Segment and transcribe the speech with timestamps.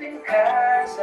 [0.00, 1.02] Muito em casa.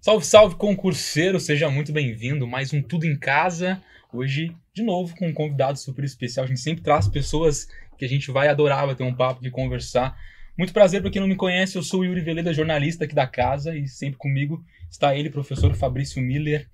[0.00, 1.38] Salve, salve, concurseiro!
[1.38, 2.46] Seja muito bem-vindo.
[2.46, 3.82] Mais um Tudo em Casa.
[4.10, 6.44] Hoje, de novo, com um convidado super especial.
[6.44, 7.68] A gente sempre traz pessoas
[7.98, 10.16] que a gente vai adorar bater um papo, de conversar.
[10.56, 13.26] Muito prazer para quem não me conhece, eu sou o Yuri Veleda, jornalista aqui da
[13.26, 16.70] casa, e sempre comigo está ele, professor Fabrício Miller.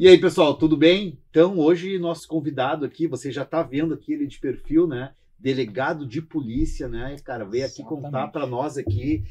[0.00, 1.18] E aí, pessoal, tudo bem?
[1.28, 5.12] Então, hoje, nosso convidado aqui, você já está vendo aqui ele de perfil, né?
[5.36, 7.16] Delegado de polícia, né?
[7.24, 8.04] Cara, veio aqui Exatamente.
[8.04, 9.24] contar para nós aqui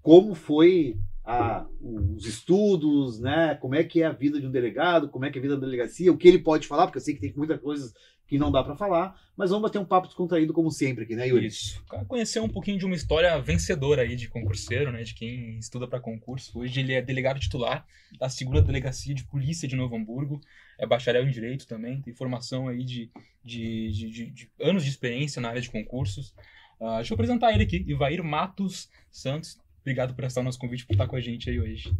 [0.00, 3.54] como foi a- os estudos, né?
[3.56, 5.56] Como é que é a vida de um delegado, como é que é a vida
[5.56, 7.92] da delegacia, o que ele pode falar, porque eu sei que tem muitas coisas
[8.26, 11.28] que não dá para falar, mas vamos bater um papo descontraído como sempre aqui, né,
[11.28, 11.46] Yuri?
[11.46, 11.84] Isso.
[11.84, 15.02] Cara, Conhecer um pouquinho de uma história vencedora aí de concurseiro, né?
[15.02, 16.58] De quem estuda para concurso.
[16.58, 17.86] Hoje ele é delegado titular
[18.18, 20.40] da segunda delegacia de polícia de Novo Hamburgo.
[20.78, 23.10] É bacharel em direito também, tem formação aí de,
[23.44, 26.34] de, de- de- de anos de experiência na área de concursos.
[26.80, 29.58] Ah, deixa eu apresentar ele aqui, Ivair Matos Santos.
[29.82, 31.92] Obrigado por aceitar o nosso convite, por estar com a gente aí hoje.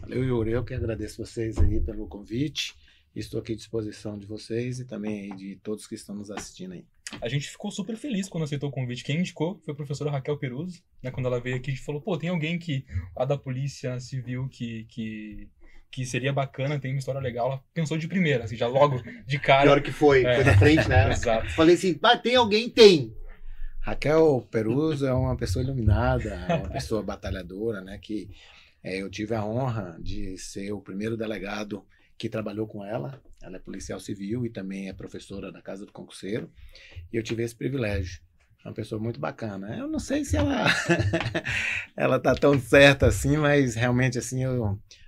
[0.00, 0.50] Valeu, Yuri.
[0.52, 2.74] Eu que agradeço vocês aí pelo convite.
[3.14, 6.84] Estou aqui à disposição de vocês e também de todos que estão nos assistindo aí.
[7.20, 9.04] A gente ficou super feliz quando aceitou o convite.
[9.04, 11.10] Quem indicou foi a professora Raquel Peruso, né?
[11.10, 14.48] Quando ela veio aqui, a gente falou, pô, tem alguém que lá da polícia civil
[14.48, 15.46] que, que,
[15.90, 17.48] que seria bacana, tem uma história legal.
[17.52, 19.64] Ela pensou de primeira, assim, já logo de cara.
[19.64, 20.36] Pior que foi, É.
[20.36, 21.12] foi na frente, né?
[21.12, 21.50] Exato.
[21.50, 22.70] Falei assim, ah, tem alguém?
[22.70, 23.14] Tem.
[23.80, 27.98] Raquel Peruso é uma pessoa iluminada, é uma pessoa batalhadora, né?
[28.00, 28.30] Que
[28.82, 31.84] eh, eu tive a honra de ser o primeiro delegado
[32.18, 33.20] que trabalhou com ela.
[33.40, 36.50] Ela é policial civil e também é professora da Casa do Concurseiro.
[37.12, 38.20] E eu tive esse privilégio.
[38.64, 39.76] É uma pessoa muito bacana.
[39.76, 40.66] Eu não sei se ela
[41.96, 44.42] ela tá tão certa assim, mas realmente assim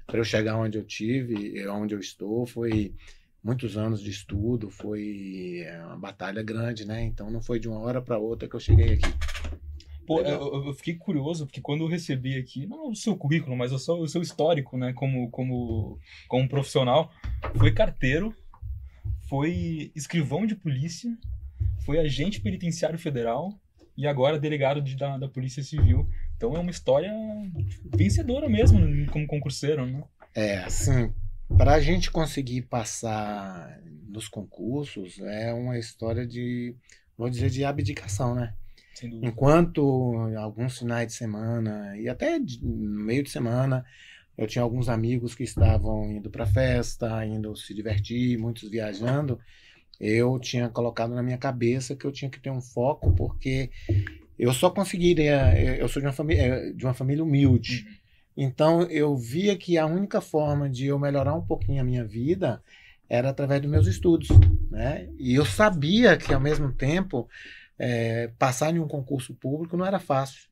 [0.07, 2.95] para eu chegar onde eu tive, onde eu estou, foi
[3.43, 7.03] muitos anos de estudo, foi é, uma batalha grande, né?
[7.05, 9.34] Então não foi de uma hora para outra que eu cheguei aqui.
[10.07, 13.73] Pô, eu, eu fiquei curioso, porque quando eu recebi aqui, não o seu currículo, mas
[13.73, 15.99] o seu, o seu histórico, né, como, como,
[16.29, 17.11] como profissional,
[17.57, 18.35] foi carteiro,
[19.29, 21.11] foi escrivão de polícia,
[21.85, 23.59] foi agente penitenciário federal
[23.97, 26.09] e agora delegado de- da, da Polícia Civil.
[26.37, 27.13] Então é uma história
[27.97, 28.79] vencedora mesmo
[29.11, 30.03] como concurseiro, né?
[30.35, 31.13] É, assim,
[31.57, 36.75] para a gente conseguir passar nos concursos é uma história de,
[37.17, 38.55] vou dizer, de abdicação, né?
[39.03, 43.85] Enquanto alguns finais de semana e até no meio de semana
[44.37, 49.39] eu tinha alguns amigos que estavam indo para festa, indo se divertir, muitos viajando,
[50.01, 53.71] eu tinha colocado na minha cabeça que eu tinha que ter um foco porque
[54.39, 57.87] eu só conseguiria, eu eu sou de uma família de uma família humilde.
[58.37, 62.61] Então eu via que a única forma de eu melhorar um pouquinho a minha vida
[63.09, 64.29] era através dos meus estudos,
[64.71, 65.09] né?
[65.19, 67.29] E eu sabia que ao mesmo tempo
[67.79, 70.49] é, passar em um concurso público não era fácil.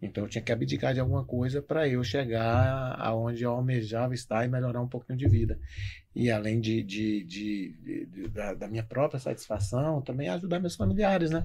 [0.00, 4.44] Então eu tinha que abdicar de alguma coisa para eu chegar aonde eu almejava estar
[4.44, 5.58] e melhorar um pouquinho de vida.
[6.14, 10.76] E além de, de- de- de- de- da, da minha própria satisfação, também ajudar meus
[10.76, 11.44] familiares, né?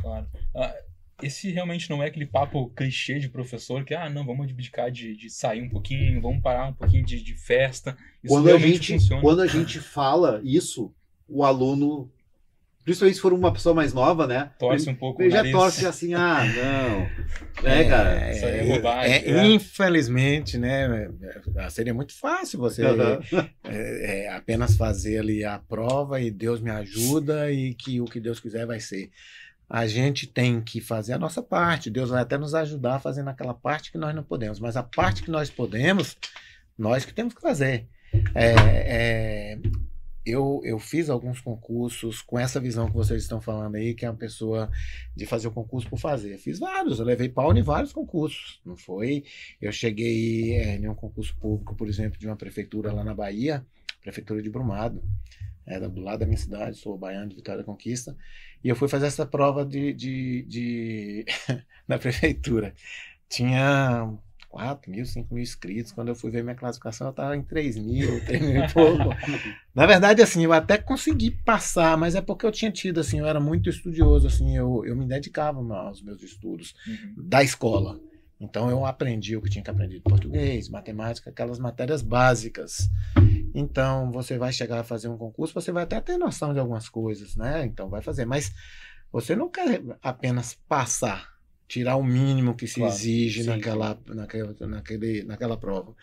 [0.00, 0.26] Claro.
[0.54, 0.74] Ah,
[1.22, 5.16] esse realmente não é aquele papo clichê de professor que, ah, não, vamos abdicar de,
[5.16, 7.96] de sair um pouquinho, vamos parar um pouquinho de, de festa.
[8.22, 9.22] Isso Quando a, realmente gente, funciona.
[9.22, 10.92] quando a gente fala isso,
[11.26, 12.10] o aluno,
[12.86, 14.48] principalmente se for uma pessoa mais nova, né?
[14.60, 15.52] Torce um pouco Ele o já nariz.
[15.52, 17.68] torce assim, ah, não.
[17.68, 18.30] É, cara.
[18.30, 19.46] isso aí é bobagem, é, né?
[19.48, 21.10] Infelizmente, né?
[21.56, 26.70] é, Seria muito fácil você é, é, apenas fazer ali a prova e Deus me
[26.70, 29.10] ajuda e que o que Deus quiser vai ser.
[29.68, 31.90] A gente tem que fazer a nossa parte.
[31.90, 35.24] Deus vai até nos ajudar fazendo aquela parte que nós não podemos, mas a parte
[35.24, 36.16] que nós podemos,
[36.78, 37.88] nós que temos que fazer.
[38.32, 39.58] É, é,
[40.26, 44.10] eu, eu fiz alguns concursos com essa visão que vocês estão falando aí, que é
[44.10, 44.68] uma pessoa
[45.14, 46.36] de fazer o concurso por fazer.
[46.38, 48.60] Fiz vários, eu levei pau em vários concursos.
[48.64, 49.24] Não foi?
[49.62, 53.64] Eu cheguei é, em um concurso público, por exemplo, de uma prefeitura lá na Bahia,
[54.02, 55.00] prefeitura de Brumado,
[55.64, 58.16] era do lado da minha cidade, sou baiano de Vitória da Conquista,
[58.62, 61.24] e eu fui fazer essa prova de, de, de
[61.86, 62.74] na prefeitura.
[63.28, 64.12] Tinha
[64.56, 65.92] 4 mil, 5 mil inscritos.
[65.92, 69.10] Quando eu fui ver minha classificação, eu estava em 3 mil, 3 mil e pouco.
[69.74, 73.26] Na verdade, assim, eu até consegui passar, mas é porque eu tinha tido, assim, eu
[73.26, 77.14] era muito estudioso, assim, eu, eu me dedicava aos meus estudos Uhum.
[77.28, 78.00] da escola.
[78.40, 82.88] Então eu aprendi o que tinha que aprender de português, matemática, aquelas matérias básicas.
[83.54, 86.88] Então você vai chegar a fazer um concurso, você vai até ter noção de algumas
[86.88, 87.64] coisas, né?
[87.64, 88.52] Então vai fazer, mas
[89.12, 91.35] você não quer apenas passar.
[91.68, 95.94] Tirar o mínimo que se Claro, exige sim, naquela, naquela, naquele, naquela prova.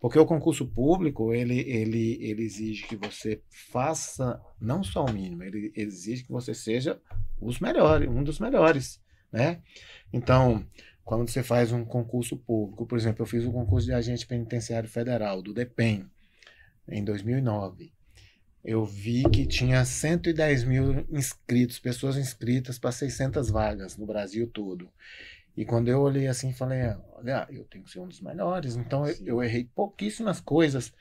[0.00, 5.42] Porque o concurso público, ele, ele, ele exige que você faça não só o mínimo,
[5.42, 7.00] ele exige que você seja
[7.40, 9.00] os melhores, um dos melhores,
[9.30, 9.62] né?
[10.12, 10.66] Então,
[11.04, 14.88] quando você faz um concurso público, por exemplo, eu fiz o concurso de agente penitenciário
[14.88, 16.06] federal, do DEPEN,
[16.88, 17.92] em 2009.
[18.64, 24.90] Eu vi que tinha 110 mil inscritos, pessoas inscritas para 600 vagas no Brasil todo.
[25.56, 26.80] E quando eu olhei assim, falei,
[27.14, 28.76] olha, eu tenho que ser um dos melhores.
[28.76, 30.92] Então eu, eu errei pouquíssimas coisas.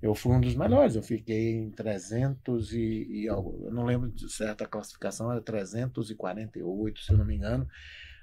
[0.00, 0.96] Eu fui um dos melhores.
[0.96, 3.66] Eu fiquei em 300 e, e algo.
[3.66, 7.68] Eu não lembro de certa classificação, era 348, se eu não me engano.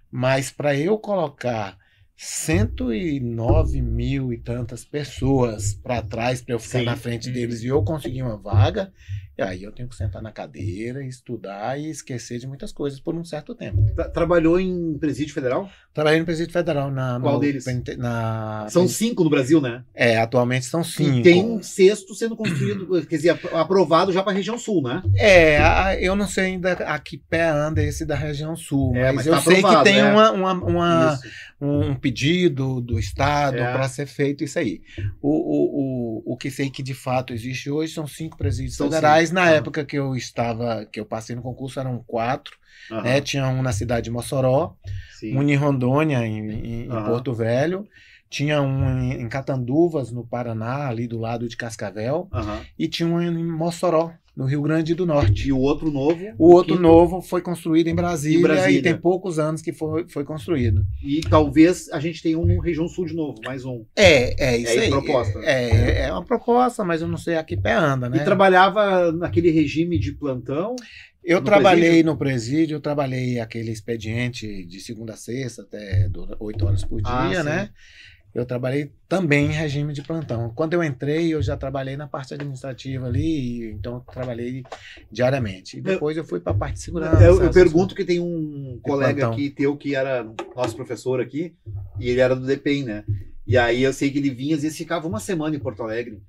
[0.09, 1.77] Mas para eu colocar
[2.17, 6.85] 109 mil e tantas pessoas para trás para eu ficar Sim.
[6.85, 7.33] na frente Uhum.
[7.33, 8.91] deles e eu conseguir uma vaga,
[9.37, 13.13] e aí eu tenho que sentar na cadeira, estudar e esquecer de muitas coisas por
[13.15, 13.81] um certo tempo.
[13.95, 15.69] Tra- Trabalhou em presídio federal?
[15.93, 17.65] Trabalhei no Presídio Federal na Qual no deles?
[17.97, 19.83] na São cinco no Brasil, né?
[19.93, 21.19] é, atualmente são cinco.
[21.19, 24.81] E tem um sexto sendo construído, quer dizer, ap- aprovado já para a região sul,
[24.81, 25.01] né?
[25.15, 29.05] É, a- eu não sei ainda a que pé anda esse da região sul, É,
[29.13, 30.03] mas, mas eu tá sei que tem é.
[30.05, 31.19] uma, uma, uma-
[31.61, 33.71] um pedido do Estado É.
[33.71, 34.81] para ser feito isso aí.
[35.21, 38.87] O, o, o, o que sei que de fato existe hoje são cinco presídios São
[38.87, 39.29] federais.
[39.29, 39.39] cinco.
[39.41, 39.51] Na Ah.
[39.51, 42.55] época que eu estava, que eu passei no concurso, eram quatro.
[42.91, 43.21] Aham, Né?
[43.21, 44.75] Tinha um na cidade de Mossoró,
[45.19, 45.35] sim.
[45.35, 47.05] um em Rondônia, em, em- Aham.
[47.05, 47.87] Porto Velho.
[48.29, 52.27] Tinha um em, em Catanduvas, no Paraná, ali do lado de Cascavel.
[52.77, 55.47] E tinha um em Mossoró, no Rio Grande do Norte.
[55.47, 56.19] E o outro novo.
[56.37, 58.79] O outro novo foi construído em Brasília, Em Brasília.
[58.79, 60.85] e tem poucos anos que foi, foi construído.
[61.01, 63.85] E talvez a gente tenha um no região sul de novo, mais um.
[63.95, 64.89] É, é isso É aí.
[64.89, 65.39] proposta.
[65.39, 68.17] É, é uma proposta, mas eu não sei a que pé anda, né?
[68.17, 70.75] E trabalhava naquele regime de plantão.
[71.23, 72.11] Eu no trabalhei presídio?
[72.11, 76.07] no presídio, eu trabalhei aquele expediente de segunda a sexta, até
[76.39, 77.69] oito horas por dia, Ah, sim.
[78.35, 80.51] Eu trabalhei também em regime de plantão.
[80.53, 84.61] Quando eu entrei, eu já trabalhei na parte administrativa ali, e- então eu trabalhei
[85.11, 85.77] diariamente.
[85.77, 87.23] E depois eu, fui para a parte de segurança.
[87.23, 89.31] eu, eu pergunto que tem um colega plantão.
[89.31, 91.55] aqui teu que era nosso professor aqui,
[91.99, 93.03] e ele era do DPEM, né?
[93.47, 96.19] E aí eu sei que ele vinha, às vezes ficava uma semana em Porto Alegre.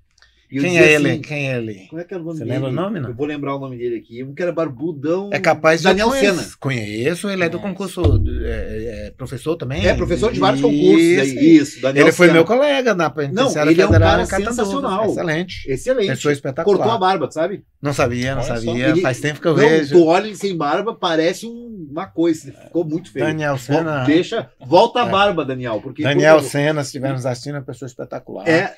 [0.48, 1.10] Quem é ele?
[1.10, 1.86] assim, Quem é ele?
[1.88, 2.56] Como é que era o nome Você dele?
[2.56, 3.08] lembra o nome, não?
[3.10, 4.22] Eu vou lembrar o nome dele aqui.
[4.22, 5.30] Um que era barbudão.
[5.32, 6.34] É capaz de Daniel conheço.
[6.40, 6.48] Sena.
[6.60, 7.68] Conheço, ele é do Nossa.
[7.68, 8.02] concurso
[8.44, 9.86] é, é, professor também.
[9.86, 10.68] É, professor de vários Isso.
[10.68, 11.32] concursos.
[11.42, 15.06] Isso, Daniel Ele foi meu colega na penitenciária ele é um federal cara sensacional.
[15.06, 15.70] Excelente.
[15.70, 16.06] Excelente.
[16.08, 16.76] Pessoa espetacular.
[16.78, 17.64] Cortou a barba, sabe?
[17.82, 18.88] Não sabia, não Olha sabia.
[18.88, 19.94] Ele- Faz tempo que eu Não, vejo.
[19.94, 22.52] tu olha ele sem barba, parece um- uma coisa.
[22.52, 23.24] Ficou muito feio.
[23.26, 24.04] Daniel Sena.
[24.04, 25.10] Deixa, volta a É.
[25.10, 25.80] barba, Daniel.
[25.80, 28.48] Porque Daniel Sena, se estiver nos assistindo, é uma pessoa espetacular.
[28.48, 28.74] É,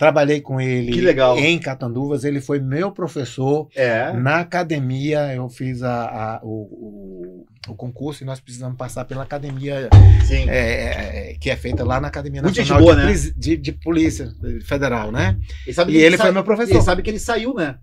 [0.00, 0.92] Trabalhei com ele
[1.38, 2.24] em Catanduvas.
[2.24, 3.68] Ele foi meu professor.
[3.76, 4.10] é.
[4.14, 9.22] Na academia, eu fiz a, a- o, o, o concurso e nós precisamos passar pela
[9.22, 9.90] academia
[10.24, 10.48] Sim.
[10.48, 13.32] é, é, que é feita lá na Academia Muito Nacional boa, de, né?
[13.36, 14.32] De- de Polícia
[14.64, 15.36] Federal, né?
[15.66, 16.72] E, E ele foi meu professor.
[16.76, 17.76] Ele sabe que ele saiu, né?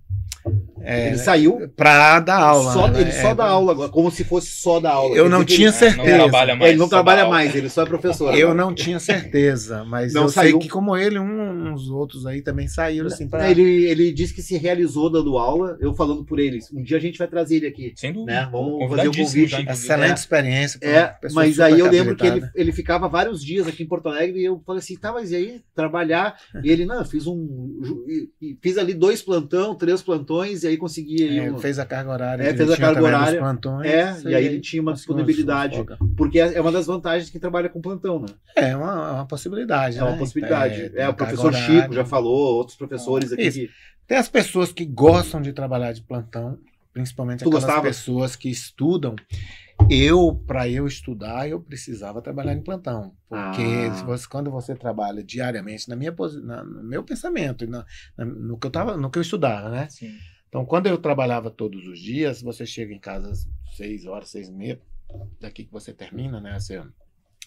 [0.89, 1.69] É, ele saiu.
[1.75, 2.71] Pra dar aula.
[2.73, 3.01] só, né?
[3.01, 5.15] ele só É, dá aula agora, como se fosse só dar aula.
[5.15, 6.17] Eu não tinha ele- É, não certeza.
[6.17, 6.69] trabalha mais.
[6.69, 8.33] ele não trabalha mais, ele só é professor.
[8.33, 8.65] Eu agora.
[8.65, 10.51] não tinha certeza, mas Não, eu saiu.
[10.51, 13.49] sei que como ele, um- uns outros aí também saíram assim pra...
[13.51, 16.71] Ele, ele disse que se realizou dando aula, eu falando por eles.
[16.71, 17.93] Um dia a gente vai trazer ele aqui.
[17.95, 18.31] Sem dúvida.
[18.31, 18.49] Né?
[18.51, 19.65] Vamos fazer o convite.
[19.69, 20.13] Excelente É.
[20.13, 20.79] experiência.
[20.81, 24.39] É, mas aí eu lembro que ele, ele ficava vários dias aqui em Porto Alegre
[24.39, 26.35] e eu falei assim, tá, mas e aí, trabalhar?
[26.63, 27.81] E ele, não, eu fiz um.
[28.61, 32.43] Fiz ali dois plantão, três plantões, e aí aí É, um- fez a carga horária.
[32.43, 33.39] É, fez a carga horária.
[33.39, 35.83] Plantões, É, e aí ele tinha uma disponibilidade.
[36.15, 38.27] Porque é é uma das vantagens de quem trabalha com plantão, né?
[38.55, 39.97] É uma, uma possibilidade.
[39.97, 40.17] É uma né?
[40.17, 40.91] possibilidade.
[40.95, 41.93] É, o professor Chico horária.
[41.95, 43.49] já falou, outros professores aqui.
[43.51, 43.69] Que-
[44.07, 46.57] Tem as pessoas que gostam de trabalhar de plantão,
[46.93, 47.81] principalmente Tu aquelas gostava?
[47.87, 49.15] pessoas que estudam.
[49.89, 53.13] Eu, para eu estudar, eu precisava trabalhar em plantão.
[53.29, 54.03] Porque Ah.
[54.05, 57.85] você- quando você trabalha diariamente, na minha, na- no meu pensamento, na-
[58.17, 59.87] na- no, que eu tava, no que eu estudava, né?
[59.89, 60.11] Sim.
[60.49, 64.47] Então, quando eu trabalhava todos os dias, você chega em casa às seis horas, seis
[64.47, 64.81] e meia,
[65.39, 66.59] daqui que você termina, né?
[66.59, 66.81] Você,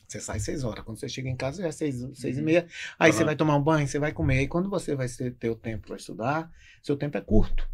[0.07, 0.85] você sai seis horas.
[0.85, 2.67] Quando você chega em casa, já é seis, seis e meia.
[2.99, 3.27] Aí você Aham.
[3.27, 4.43] vai tomar um banho, você vai comer.
[4.43, 6.51] E quando você vai ter, o tempo para estudar,
[6.83, 7.69] seu tempo é curto.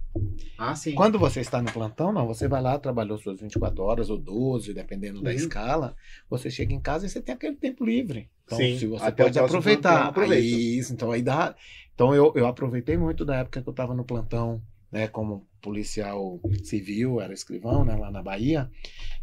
[0.56, 0.94] Ah, sim.
[0.94, 2.26] Quando você está no plantão, não.
[2.26, 5.36] Você vai lá, trabalhou suas 24 horas ou 12, dependendo da Uhum.
[5.36, 5.96] escala.
[6.30, 8.30] Você chega em casa e você tem aquele tempo livre.
[8.44, 9.90] Então, Sim, se você pode aproveitar.
[9.94, 10.56] plantão, aproveita.
[10.56, 11.54] Aí, isso, então aí dá.
[11.94, 16.40] Então eu, eu aproveitei muito da época que eu estava no plantão, né, como policial
[16.62, 18.70] civil, era escrivão, né, lá na Bahia.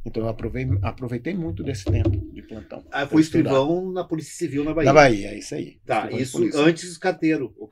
[0.06, 2.84] Então eu aproveitei, aproveitei muito desse tempo de plantão.
[2.92, 4.88] Ah, foi escrivão na Polícia Civil na Bahia.
[4.88, 5.80] Na Bahia, é isso aí.
[5.86, 7.56] Tá, isso antes carteiro.
[7.58, 7.68] O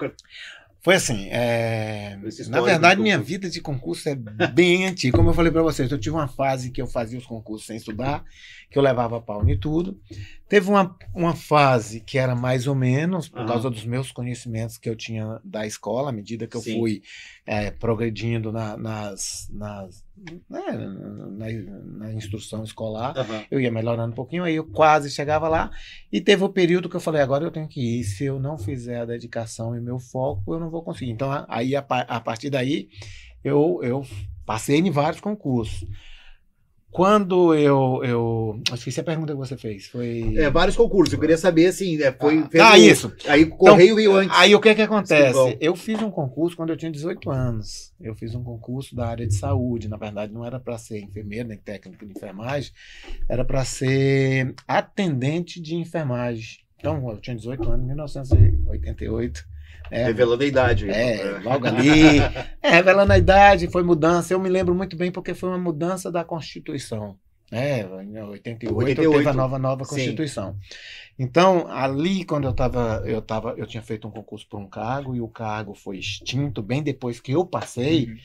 [0.82, 2.18] Foi assim, é,
[2.50, 5.16] na verdade minha vida de concurso é bem antiga.
[5.16, 7.78] Como eu falei para vocês, eu tive uma fase que eu fazia os concursos sem
[7.78, 8.26] estudar,
[8.70, 10.00] que eu levava pau em tudo.
[10.50, 13.48] Teve uma, uma fase que era mais ou menos, por Aham.
[13.48, 16.80] causa dos meus conhecimentos que eu tinha da escola, à medida que eu Sim.
[16.80, 17.04] fui
[17.46, 20.04] é, progredindo na, nas, nas,
[20.50, 21.48] né, na,
[22.08, 23.44] na instrução escolar, Aham.
[23.50, 25.72] eu ia melhorando um pouquinho, aí eu quase chegava lá.
[26.12, 28.04] E teve o período que eu falei, agora eu tenho que ir.
[28.04, 31.12] Se eu não fizer a dedicação e meu foco, eu não vou conseguir.
[31.12, 32.88] Então, a- aí, a, a partir daí,
[33.44, 34.04] eu, eu
[34.46, 35.86] passei em vários concursos.
[36.92, 38.62] Quando eu, eu.
[38.70, 39.88] Acho que essa é a pergunta que você fez.
[39.88, 40.36] Foi.
[40.36, 41.14] É, vários concursos.
[41.14, 42.44] Eu queria saber, assim, é, foi...
[42.60, 43.14] ah, ah, isso.
[43.28, 44.38] Aí o Correio veio antes.
[44.38, 45.58] Aí o que que acontece?
[45.62, 47.94] Eu fiz um concurso quando eu tinha 18 anos.
[48.00, 49.88] Eu fiz um concurso da área de saúde.
[49.88, 52.72] Na verdade, não era para ser enfermeiro nem técnico de enfermagem,
[53.30, 56.60] era para ser atendente de enfermagem.
[56.78, 59.51] Então, eu tinha 18 anos, em 1988.
[59.92, 60.90] É, Revelando a idade.
[60.90, 62.20] é, logo ali.
[62.62, 64.34] É, revelando a idade, foi mudança.
[64.34, 67.18] Eu me lembro muito bem porque foi uma mudança da Constituição.
[67.52, 69.18] É, em 88, 88.
[69.18, 69.96] teve a nova, nova Sim.
[69.96, 70.58] Constituição.
[71.20, 75.14] Então, ali, quando eu estava, eu tava, eu tinha feito um concurso por um cargo
[75.14, 78.06] e o cargo foi extinto bem depois que eu passei.
[78.06, 78.18] Uhum.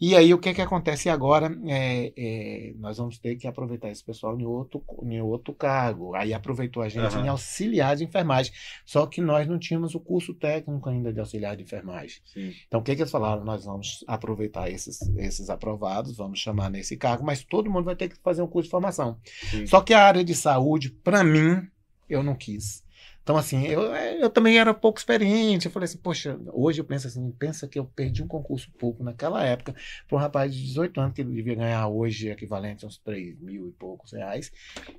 [0.00, 1.54] E aí, o que que acontece agora?
[1.66, 6.14] É, é, nós vamos ter que aproveitar esse pessoal em outro, em outro cargo.
[6.14, 7.26] Aí aproveitou a gente Aham.
[7.26, 8.50] em auxiliar de enfermagem.
[8.86, 12.18] Só que nós não tínhamos o curso técnico ainda de auxiliar de enfermagem.
[12.24, 12.54] Sim.
[12.66, 13.44] Então, o que, que eles falaram?
[13.44, 18.08] Nós vamos aproveitar esses, esses aprovados, vamos chamar nesse cargo, mas todo mundo vai ter
[18.08, 19.18] que fazer um curso de formação.
[19.50, 19.66] Sim.
[19.66, 21.68] Só que a área de saúde, para mim,
[22.08, 22.82] eu não quis.
[23.30, 25.66] Então, assim, eu, eu também era pouco experiente.
[25.66, 29.04] Eu falei assim, poxa, hoje eu penso assim, pensa que eu perdi um concurso pouco
[29.04, 29.72] naquela época
[30.08, 33.68] para um rapaz de 18 anos que devia ganhar hoje equivalente a uns 3 mil
[33.68, 34.50] e poucos reais.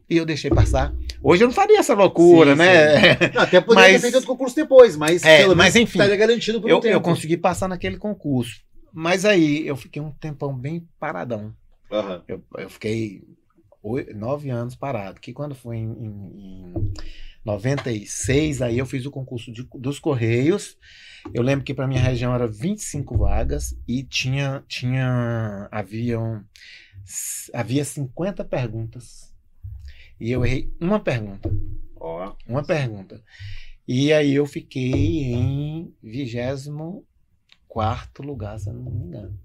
[0.09, 0.95] E eu deixei passar.
[1.21, 3.11] Hoje eu não faria essa loucura, Sim, né?
[3.37, 6.15] Até poderia Mas- ter feito outro concurso depois, mas É, pelo mas menos enfim, estaria
[6.15, 6.93] garantido por um eu, tempo.
[6.95, 8.61] eu consegui passar naquele concurso.
[8.93, 11.53] Mas aí eu fiquei um tempão bem paradão.
[11.91, 12.23] Aham.
[12.29, 13.23] Eu, eu fiquei
[13.83, 15.19] oi- nove anos parado.
[15.19, 16.93] Que quando foi em, em, em
[17.43, 20.77] 96, aí eu fiz o concurso de- dos Correios.
[21.33, 26.43] Eu lembro que para minha região era 25 vagas e tinha, tinha haviam,
[27.53, 29.33] havia 50 perguntas.
[30.19, 31.49] E eu errei uma pergunta.
[31.95, 32.35] Ó.
[32.47, 33.23] Uma pergunta.
[33.87, 37.03] E aí eu fiquei em 24
[38.23, 39.39] lugar, se eu não me engano.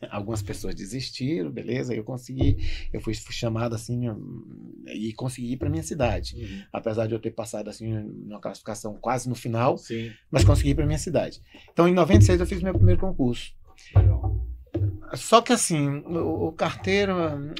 [0.10, 2.58] Algumas pessoas desistiram, beleza, eu consegui,
[2.92, 6.36] eu fui chamado assim hum, e consegui ir para minha cidade.
[6.36, 6.62] Uhum.
[6.72, 10.12] Apesar de eu ter passado assim numa classificação quase no final, Sim.
[10.30, 11.40] mas consegui ir para minha cidade.
[11.72, 13.54] Então em 96 eu fiz meu primeiro concurso.
[15.14, 17.14] Só que assim, o, o carteiro,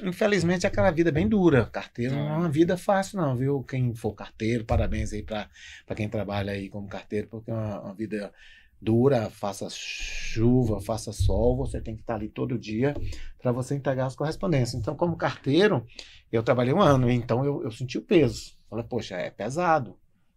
[0.05, 1.67] infelizmente, é aquela vida bem dura.
[1.67, 3.63] Carteiro não é uma vida fácil, não, viu?
[3.63, 5.49] Quem for carteiro, parabéns aí para
[5.95, 8.33] quem trabalha aí como carteiro, porque é uma, uma vida
[8.81, 12.95] dura, faça chuva, faça sol, você tem que estar ali todo dia
[13.41, 14.75] para você entregar as correspondências.
[14.81, 15.87] Então, como carteiro,
[16.31, 18.57] eu trabalhei um ano, então eu, eu senti o peso.
[18.69, 19.97] Falei, poxa, é pesado.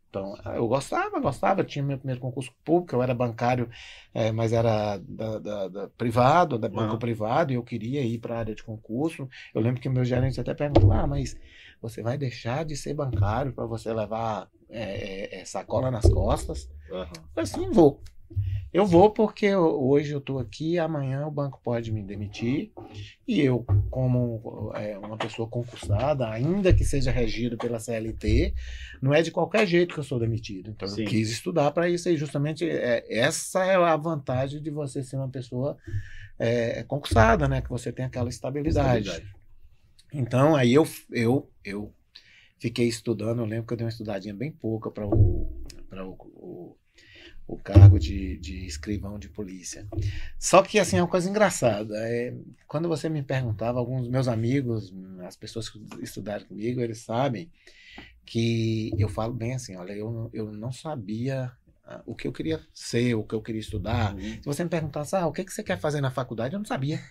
[0.09, 1.63] Então, eu gostava, gostava.
[1.63, 3.69] Tinha meu primeiro concurso público, eu era bancário,
[4.13, 6.99] eh, mas era da, da- da- privado, da banco Aham.
[6.99, 9.27] privado, e eu queria ir para a área de concurso.
[9.53, 11.35] Eu lembro que o meu gerente até perguntou: ah, mas
[11.81, 16.67] você vai deixar de ser bancário para você levar eh, eh, sacola nas costas?
[16.91, 17.05] Aham.
[17.13, 18.01] Eu falei assim, vou.
[18.71, 22.71] Eu vou porque hoje eu estou aqui, amanhã o banco pode me demitir.
[23.27, 28.53] E eu, como é, uma pessoa concursada, ainda que seja regido pela CLT,
[29.01, 30.69] não é de qualquer jeito que eu sou demitido.
[30.69, 31.01] Então Sim.
[31.01, 32.09] eu quis estudar para isso.
[32.09, 35.75] E justamente é, essa é a vantagem de você ser uma pessoa
[36.37, 37.61] é, concursada, né?
[37.61, 39.25] Que você tem aquela estabilidade.
[40.13, 41.93] Então, aí eu, eu, eu
[42.59, 43.39] fiquei estudando.
[43.39, 46.77] Eu lembro que eu dei uma estudadinha bem pouca para o, pra o, o,
[47.49, 49.87] o cargo de, de escrivão de polícia.
[50.37, 51.95] Só que, assim, é uma coisa engraçada.
[51.97, 52.31] É,
[52.67, 54.93] quando você me perguntava, alguns meus amigos,
[55.25, 57.49] as pessoas que estudaram comigo, eles sabem
[58.23, 61.51] que eu falo bem assim: olha, eu, não- eu não sabia
[61.83, 64.13] ah, o que eu queria ser, o que eu queria estudar.
[64.13, 64.33] Uhum.
[64.35, 66.65] Se você me perguntasse, ah, o que, que você quer fazer na faculdade, eu não
[66.65, 67.01] sabia.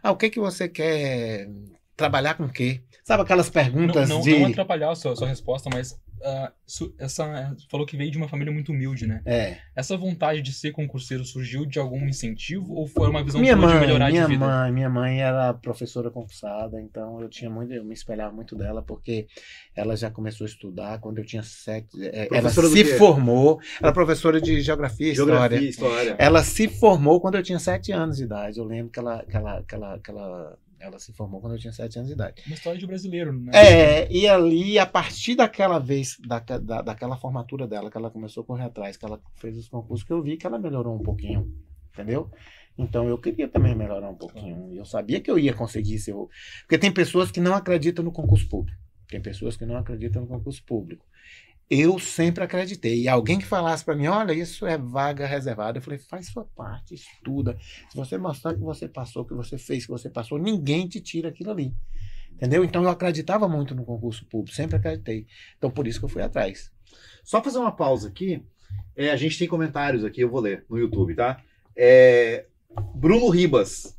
[0.00, 1.48] Ah, o que, que você quer
[1.96, 2.82] trabalhar com o quê?
[3.04, 4.38] Sabe aquelas Não, perguntas não, de.
[4.38, 8.28] não atrapalhar a sua, sua resposta, mas ah, su- essa falou que veio de uma
[8.28, 9.22] família muito humilde, né?
[9.24, 9.58] É.
[9.76, 13.60] Essa vontade de ser concurseiro surgiu de algum incentivo ou foi uma visão Minha sua
[13.66, 14.46] de mãe, melhorar minha de vida?
[14.46, 18.82] mãe, minha mãe era professora concursada, então eu tinha muito, eu me espelhava muito dela
[18.82, 19.26] porque
[19.74, 21.88] ela já começou a estudar quando eu tinha sete.
[22.02, 22.84] é, Ela se quê?
[22.96, 25.94] formou, ela é professora de geografia e Geografia, história.
[25.94, 26.16] história.
[26.18, 28.58] Ela se formou quando eu tinha sete anos de idade.
[28.58, 31.58] Eu lembro que ela, que ela, que ela, que ela Ela se formou quando eu
[31.58, 32.42] tinha sete anos de idade.
[32.46, 33.52] Uma história de brasileiro, né?
[33.54, 38.42] É, e ali, a partir daquela vez, da, da, daquela formatura dela, que ela começou
[38.42, 41.02] a correr atrás, que ela fez os concursos, que eu vi que ela melhorou um
[41.02, 41.52] pouquinho,
[41.92, 42.30] entendeu?
[42.78, 44.74] Então eu queria também melhorar um pouquinho.
[44.74, 46.14] Eu sabia que eu ia conseguir ser.
[46.60, 48.78] Porque tem pessoas que não acreditam no concurso público.
[49.08, 51.06] Tem pessoas que não acreditam no concurso público.
[51.68, 53.02] Eu sempre acreditei.
[53.02, 56.44] E alguém que falasse para mim, olha, isso é vaga reservada, eu falei, faz sua
[56.44, 57.56] parte, estuda.
[57.90, 61.28] Se você mostrar que você passou, que você fez, que você passou, ninguém te tira
[61.28, 61.74] aquilo ali.
[62.32, 62.62] Entendeu?
[62.62, 65.26] Então eu acreditava muito no concurso público, sempre acreditei.
[65.58, 66.70] Então por isso que eu fui atrás.
[67.24, 68.44] Só fazer uma pausa aqui.
[68.94, 71.42] É, a gente tem comentários aqui, eu vou ler no YouTube, tá?
[71.74, 72.46] É,
[72.94, 73.95] Bruno Ribas.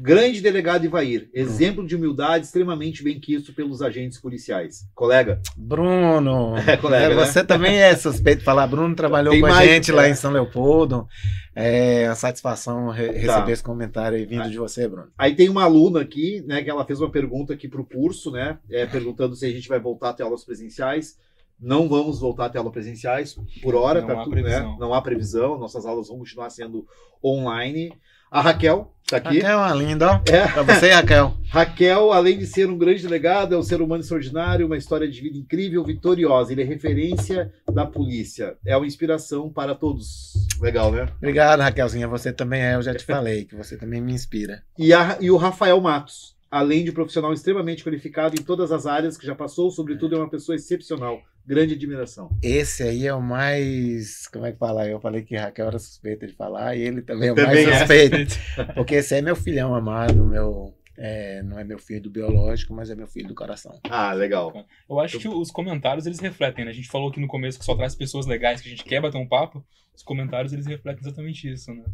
[0.00, 1.28] Grande delegado Ivair.
[1.32, 4.86] Exemplo de humildade extremamente bem quisto pelos agentes policiais.
[4.94, 5.40] Colega?
[5.56, 7.24] Bruno, É, colega, é, né?
[7.24, 8.66] você também é suspeito de falar.
[8.66, 10.10] Bruno trabalhou Tem com a mais, gente lá é.
[10.10, 11.06] em São Leopoldo.
[11.54, 13.50] É a satisfação re- receber Tá.
[13.52, 14.48] esse comentário aí vindo Ah.
[14.48, 15.08] de você, Bruno.
[15.16, 18.58] Aí tem uma aluna aqui, né, que ela fez uma pergunta aqui pro curso, né?
[18.70, 21.16] é, perguntando se a gente vai voltar a ter aulas presenciais.
[21.58, 24.76] Não vamos voltar a ter aulas presenciais por hora, Não tá há tudo, né?
[24.78, 26.86] Não há previsão, nossas aulas vão continuar sendo
[27.24, 27.92] online.
[28.30, 29.38] A Raquel tá aqui.
[29.40, 30.20] Raquel é uma linda, ó.
[30.32, 30.48] É.
[30.48, 31.34] Pra você, Raquel.
[31.48, 35.20] Raquel, além de ser um grande delegado, é um ser humano extraordinário, uma história de
[35.20, 36.52] vida incrível, vitoriosa.
[36.52, 38.56] Ele é referência da polícia.
[38.66, 40.32] É uma inspiração para todos.
[40.60, 41.08] Legal, né?
[41.18, 42.08] Obrigado, Raquelzinha.
[42.08, 44.62] Você também é, eu já te falei, que você também me inspira.
[44.78, 49.16] E, a- e o Rafael Matos, além de profissional extremamente qualificado em todas as áreas
[49.16, 51.20] que já passou, sobretudo é uma pessoa excepcional.
[51.46, 52.28] Grande admiração.
[52.42, 54.26] Esse aí é o mais.
[54.28, 54.88] Como é que fala?
[54.88, 57.68] Eu falei que Raquel era suspeita de falar, e ele também é o Também mais
[57.68, 57.78] é.
[57.78, 58.36] suspeito.
[58.74, 60.74] Porque esse é meu filhão amado, meu.
[60.98, 63.78] é, não é meu filho do biológico, mas é meu filho do coração.
[63.88, 64.52] Ah, legal.
[64.90, 66.72] Eu acho que os comentários eles refletem, né?
[66.72, 69.00] A gente falou aqui no começo que só traz pessoas legais que a gente quer
[69.00, 69.64] bater um papo.
[69.94, 71.84] Os comentários eles refletem exatamente isso, né?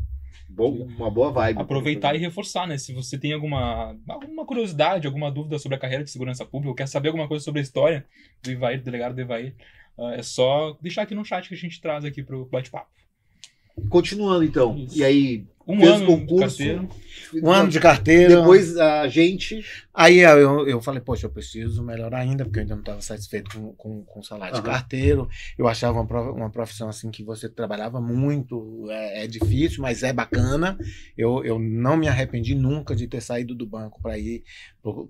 [0.96, 1.60] Uma boa vibe.
[1.60, 2.78] Aproveitar e reforçar, né?
[2.78, 6.74] Se você tem alguma, alguma curiosidade, alguma dúvida sobre a carreira de segurança pública, ou
[6.74, 8.06] quer saber alguma coisa sobre a história
[8.42, 9.54] do Ivair, do delegado do Ivair,
[9.98, 12.90] ah, é só deixar aqui no chat que a gente traz aqui pro bate-papo.
[13.88, 14.76] Continuando então.
[14.76, 14.98] Isso.
[14.98, 16.58] E aí, Um Fez ano concurso.
[16.58, 16.88] de carteira.
[17.34, 18.36] Um ano de carteira.
[18.36, 19.64] depois a gente.
[19.94, 23.50] Aí eu, eu falei, poxa, eu preciso melhorar ainda, porque eu ainda não estava satisfeito
[23.52, 24.62] com, com, com o salário Aham.
[24.62, 25.28] de carteiro.
[25.56, 30.12] Eu achava uma, uma profissão assim que você trabalhava muito, é, é difícil, mas é
[30.12, 30.78] bacana.
[31.16, 34.42] Eu, eu não me arrependi nunca de ter saído do banco para ir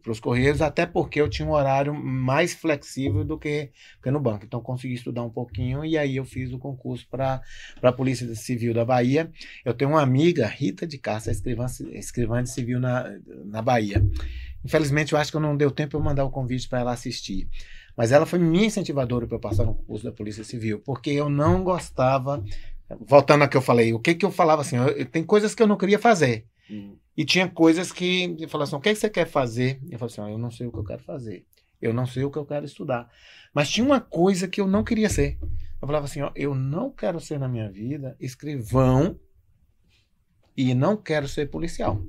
[0.03, 3.71] para os Correios, até porque eu tinha um horário mais flexível do que,
[4.03, 4.45] que no banco.
[4.45, 7.41] Então consegui estudar um pouquinho e aí eu fiz o concurso para
[7.81, 9.31] a Polícia Civil da Bahia.
[9.65, 13.05] Eu tenho uma amiga, Rita de Castro, é escrivã, escrivã de civil na,
[13.45, 14.05] na Bahia.
[14.65, 17.49] Infelizmente, eu acho que não deu tempo eu mandar o convite para ela assistir.
[17.97, 21.29] Mas ela foi minha incentivadora para eu passar no concurso da Polícia Civil, porque eu
[21.29, 22.43] não gostava.
[23.07, 24.77] Voltando ao que eu falei, o que, que eu falava assim?
[24.77, 26.45] eu- eu- tem coisas que eu não queria fazer.
[27.17, 29.79] E tinha coisas que eu falava assim: o que, que você quer fazer?
[29.91, 31.45] Eu falava assim: ó, eu não sei o que eu quero fazer.
[31.81, 33.11] Eu não sei o que eu quero estudar.
[33.53, 35.39] Mas tinha uma coisa que eu não queria ser.
[35.81, 39.19] Eu falava assim: ó, eu não quero ser na minha vida escrivão
[40.57, 42.01] e não quero ser policial.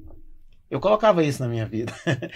[0.69, 1.93] Eu colocava isso na minha vida.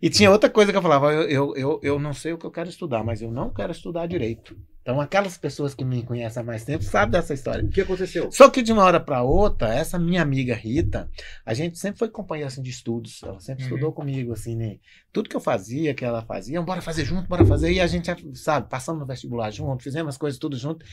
[0.00, 2.46] e tinha outra coisa que eu falava: eu, eu, eu, eu não sei o que
[2.46, 4.56] eu quero estudar, mas eu não quero estudar direito.
[4.82, 7.64] Então, aquelas pessoas que me conhecem há mais tempo sabem dessa história.
[7.64, 8.30] O que aconteceu?
[8.32, 11.10] Só que de uma hora para outra, essa minha amiga Rita,
[11.44, 13.22] a gente sempre foi companheira assim, de estudos.
[13.22, 13.68] Ela sempre Uhum.
[13.70, 14.78] estudou comigo, assim, né?
[15.12, 17.72] Tudo que eu fazia, que ela fazia, bora fazer junto, bora fazer.
[17.72, 20.84] E a gente, sabe, passamos no vestibular junto, fizemos as coisas tudo junto.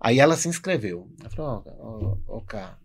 [0.00, 1.10] Aí ela se inscreveu.
[1.20, 2.78] Ela falou, ô, ô, Cá,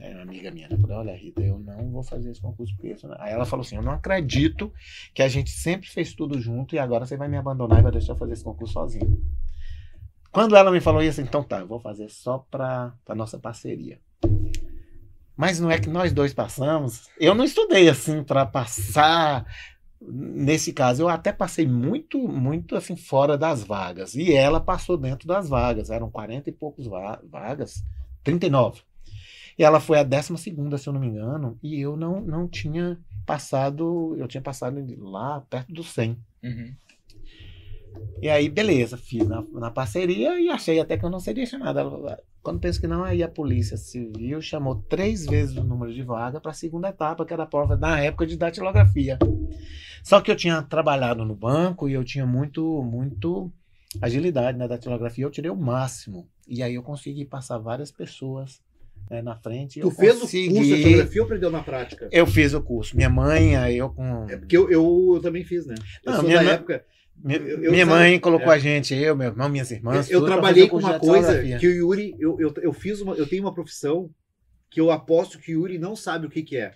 [0.00, 0.68] é uma amiga minha.
[0.68, 0.74] né?
[0.76, 3.06] Eu falei, olha, Rita, eu não vou fazer esse concurso porque isso.
[3.08, 4.72] não-" Aí ela falou assim: eu não acredito
[5.14, 7.92] que a gente sempre fez tudo junto e agora você vai me abandonar e vai
[7.92, 9.22] deixar eu fazer esse concurso sozinho.
[10.32, 14.00] Quando ela me falou isso, então tá, eu vou fazer só para a nossa parceria.
[15.36, 17.08] Mas não é que nós dois passamos.
[17.18, 19.44] Eu não estudei assim para passar.
[20.00, 24.14] Nesse caso, eu até passei muito, muito assim fora das vagas.
[24.14, 25.88] E ela passou dentro das vagas.
[25.90, 27.84] Eram 40 e poucos va- vagas,
[28.22, 28.82] 39.
[29.58, 32.48] E ela foi a 12 segunda, se eu não me engano, e eu não, não
[32.48, 36.18] tinha passado, eu tinha passado lá perto do 100.
[36.42, 36.74] Uhum.
[38.20, 41.80] E aí, beleza, fiz na, na parceria e achei até que eu não seria chamada.
[41.80, 46.02] Ela- Quando penso que não, aí a Polícia Civil chamou três vezes o número de
[46.02, 49.18] vaga para a segunda etapa, que era a prova na época de datilografia.
[50.02, 53.52] Só que eu tinha trabalhado no banco e eu tinha muito, muito
[54.02, 56.28] agilidade na datilografia, eu tirei o máximo.
[56.48, 58.60] E aí eu consegui passar várias pessoas
[59.10, 59.80] né, na frente.
[59.80, 60.54] Tu eu fez o consegui...
[60.54, 62.08] curso de fotografia ou aprendeu na prática?
[62.10, 62.96] Eu fiz o curso.
[62.96, 64.26] Minha mãe, aí eu com.
[64.28, 65.74] É porque eu, eu, eu também fiz, né?
[66.04, 66.84] Eu Não, minha mãe- época.
[67.22, 68.56] Minha, eu- eu minha sabe- mãe colocou é.
[68.56, 70.10] a gente, eu, meu irmão, minhas irmãs.
[70.10, 72.14] eu trabalhei o com uma coisa que o Yuri.
[72.18, 73.14] Eu, eu, eu fiz uma.
[73.14, 74.10] Eu tenho uma profissão
[74.70, 76.72] que eu aposto que o Yuri não sabe o que, que é.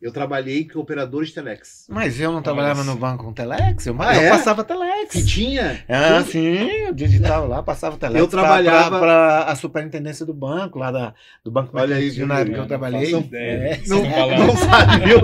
[0.00, 1.84] Eu trabalhei com operador de telex.
[1.88, 4.30] Mas eu não trabalhava Olha no banco com Telex, eu, Ah, eu é?
[4.30, 5.26] passava Que Telex.
[5.26, 5.84] tinha.
[5.86, 8.18] Ah, Tudo- sim, eu digitava lá, passava Telex.
[8.18, 12.26] Eu trabalhava- para a superintendência do banco, lá da, do Banco Olha aí, Mercantil, viu,
[12.26, 12.52] na época Yuri?
[12.54, 13.14] que eu Não trabalhei.
[13.34, 13.76] É.
[13.86, 14.46] Não, estão falando.
[14.46, 15.20] não sabe, viu?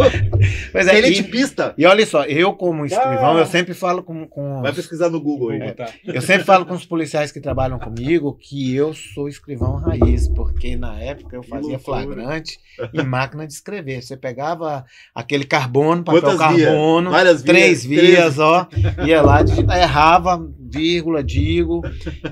[0.73, 1.31] Pois é, Ele e,
[1.79, 3.41] e olha só, eu como escrivão, Ah.
[3.41, 5.59] eu sempre falo com, com Vai pesquisar no Google aí.
[5.59, 5.91] Vou botar.
[6.05, 10.77] Eu sempre falo com os policiais que trabalham comigo que eu sou escrivão raiz, porque
[10.77, 12.59] na época eu Que fazia flagrante
[12.93, 14.03] em máquina de escrever.
[14.03, 14.66] Você pegava
[15.15, 16.69] aquele carbono, papel Quantas vias?
[16.69, 17.45] carbono, Várias vias.
[17.45, 18.69] três vias, ó,
[19.07, 21.83] ia lá, digitava, errava, vírgula, digo,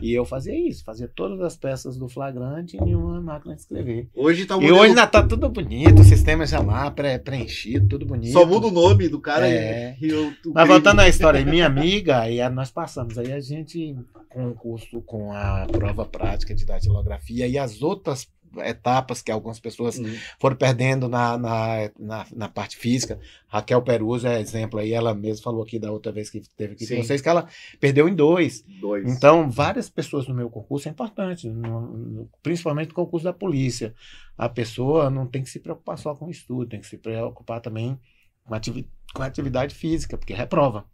[0.03, 4.09] e eu fazia isso, fazia todas as peças do flagrante em uma máquina de escrever.
[4.15, 7.19] Hoje tá o E modelo- hoje ainda tá tudo bonito, o sistema já lá, pré-
[7.19, 8.33] preenchido, tudo bonito.
[8.33, 9.97] Só muda o nome do cara É.
[10.01, 13.41] e, e o Mas voltando à história, minha amiga, aí a- nós passamos aí a
[13.41, 13.97] gente
[14.29, 18.27] com o curso, com a prova prática de datilografia e as outras
[18.59, 20.17] etapas que algumas pessoas Hum.
[20.41, 23.19] foram perdendo na, na, na, na parte física.
[23.49, 26.87] Raquel Peruso é exemplo aí, ela mesma falou aqui da outra vez que teve aqui
[26.87, 26.97] Sim.
[26.97, 27.47] com vocês, que ela
[27.81, 28.65] perdeu em dois.
[28.81, 29.11] Dois.
[29.11, 33.95] Então, várias pessoas no meu concurso é importante, no- no- principalmente no concurso da polícia.
[34.37, 37.61] A pessoa não tem que se preocupar só com o estudo, tem que se preocupar
[37.61, 37.99] também
[38.45, 40.85] com, ativi com a atividade física, porque reprova.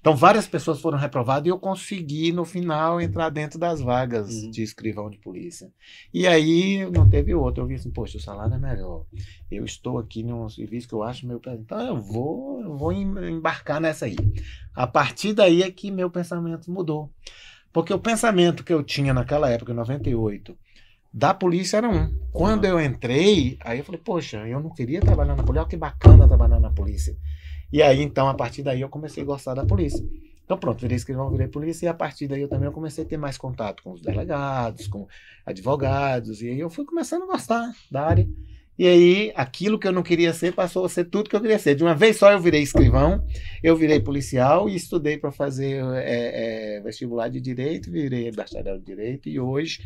[0.00, 4.50] Então, várias pessoas foram reprovadas e eu consegui, no final, entrar dentro das vagas Uhum.
[4.50, 5.70] de escrivão de polícia.
[6.14, 7.62] E aí, não teve outro.
[7.64, 9.04] Eu vi assim, poxa, o salário é melhor.
[9.50, 11.40] Eu estou aqui num serviço que eu acho meu...
[11.48, 14.16] Então, eu vou, eu vou em- embarcar nessa aí.
[14.74, 17.10] A partir daí é que meu pensamento mudou.
[17.72, 20.56] Porque o pensamento que eu tinha naquela época, em 98,
[21.12, 22.14] da polícia era um.
[22.32, 25.76] Quando eu entrei, aí eu falei, poxa, eu não queria trabalhar na polícia, olha que
[25.76, 27.16] bacana trabalhar na polícia.
[27.72, 30.04] E aí, então, a partir daí eu comecei a gostar da polícia.
[30.44, 33.06] Então, pronto, virei escrivão, virei polícia, e a partir daí eu também eu comecei a
[33.06, 35.06] ter mais contato com os delegados, com
[35.44, 38.28] advogados, e aí eu fui começando a gostar da área.
[38.78, 41.58] E aí, aquilo que eu não queria ser passou a ser tudo que eu queria
[41.58, 41.74] ser.
[41.74, 43.24] De uma vez só eu virei escrivão,
[43.62, 48.84] eu virei policial e estudei para fazer é, é, vestibular de direito, virei bacharel de
[48.84, 49.80] direito e hoje,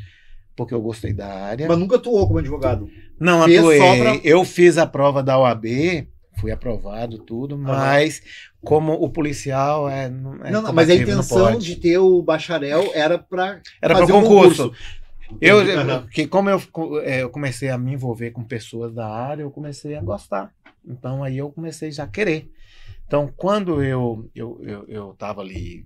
[0.56, 1.68] porque eu gostei da área.
[1.68, 2.90] Mas nunca atuou como advogado.
[3.18, 3.78] não fez atuei.
[3.78, 8.22] pra- Eu fiz a prova da OAB, fui aprovado tudo, mas
[8.62, 10.08] como o policial é.
[10.08, 14.04] Não, é não, não, mas a intenção de ter o bacharel era para Era para
[14.04, 14.72] um concurso.
[15.40, 15.58] Eu,
[16.10, 16.60] que como eu,
[17.02, 20.52] é, eu comecei a me envolver com pessoas da área, eu comecei a gostar.
[20.84, 22.50] Então aí eu comecei já a querer.
[23.06, 25.84] Então quando eu eu eu, eu tava ali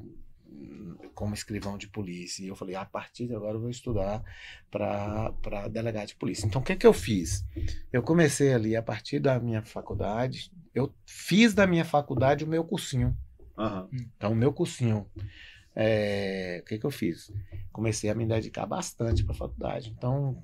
[1.14, 4.22] como escrivão de polícia, e eu falei, a partir de agora eu vou estudar
[4.70, 6.46] para delegado de polícia.
[6.46, 7.44] Então o que que eu fiz?
[7.92, 12.64] Eu comecei ali a partir da minha faculdade, eu fiz da minha faculdade o meu
[12.64, 13.16] cursinho.
[13.56, 13.88] Aham.
[14.16, 15.06] Então, o meu cursinho,
[15.76, 17.32] é, o que, que eu fiz?
[17.72, 19.94] Comecei a me dedicar bastante para a faculdade.
[19.96, 20.42] Então,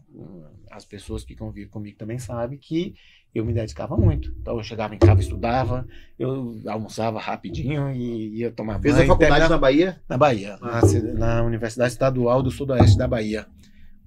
[0.71, 2.95] as pessoas que convivem comigo também sabem que
[3.35, 4.33] eu me dedicava muito.
[4.41, 5.87] Então, eu chegava em casa, estudava,
[6.19, 9.05] eu almoçava rapidinho e ia tomar Fez banho.
[9.13, 10.01] a faculdade na Bahia?
[10.09, 10.81] na Bahia, Ah.
[11.15, 13.47] na, na Universidade Estadual do Sudoeste da Bahia,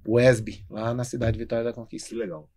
[0.06, 2.10] o ESB, lá na cidade de Vitória da Conquista.
[2.10, 2.48] Que legal.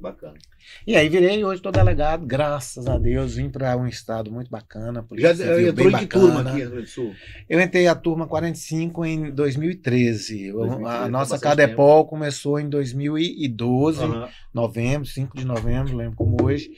[0.00, 0.38] Bacana.
[0.86, 5.04] E aí virei, hoje estou delegado, graças a Deus, vim para um estado muito bacana.
[5.16, 7.14] Já Civil entrou bem em que turma aqui Rio Grande do Sul?
[7.48, 10.46] Eu entrei a turma 45 em 2013.
[10.46, 14.28] Eu- 2013, a nossa Cadepol começou em 2012, Aham.
[14.52, 16.70] novembro, 5 de novembro, lembro como hoje.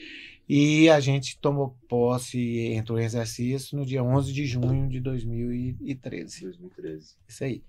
[0.49, 2.39] E a gente tomou posse,
[2.73, 6.41] entrou em exercício no dia 11 de junho de 2013.
[6.41, 7.15] 2013.
[7.27, 7.61] Isso aí.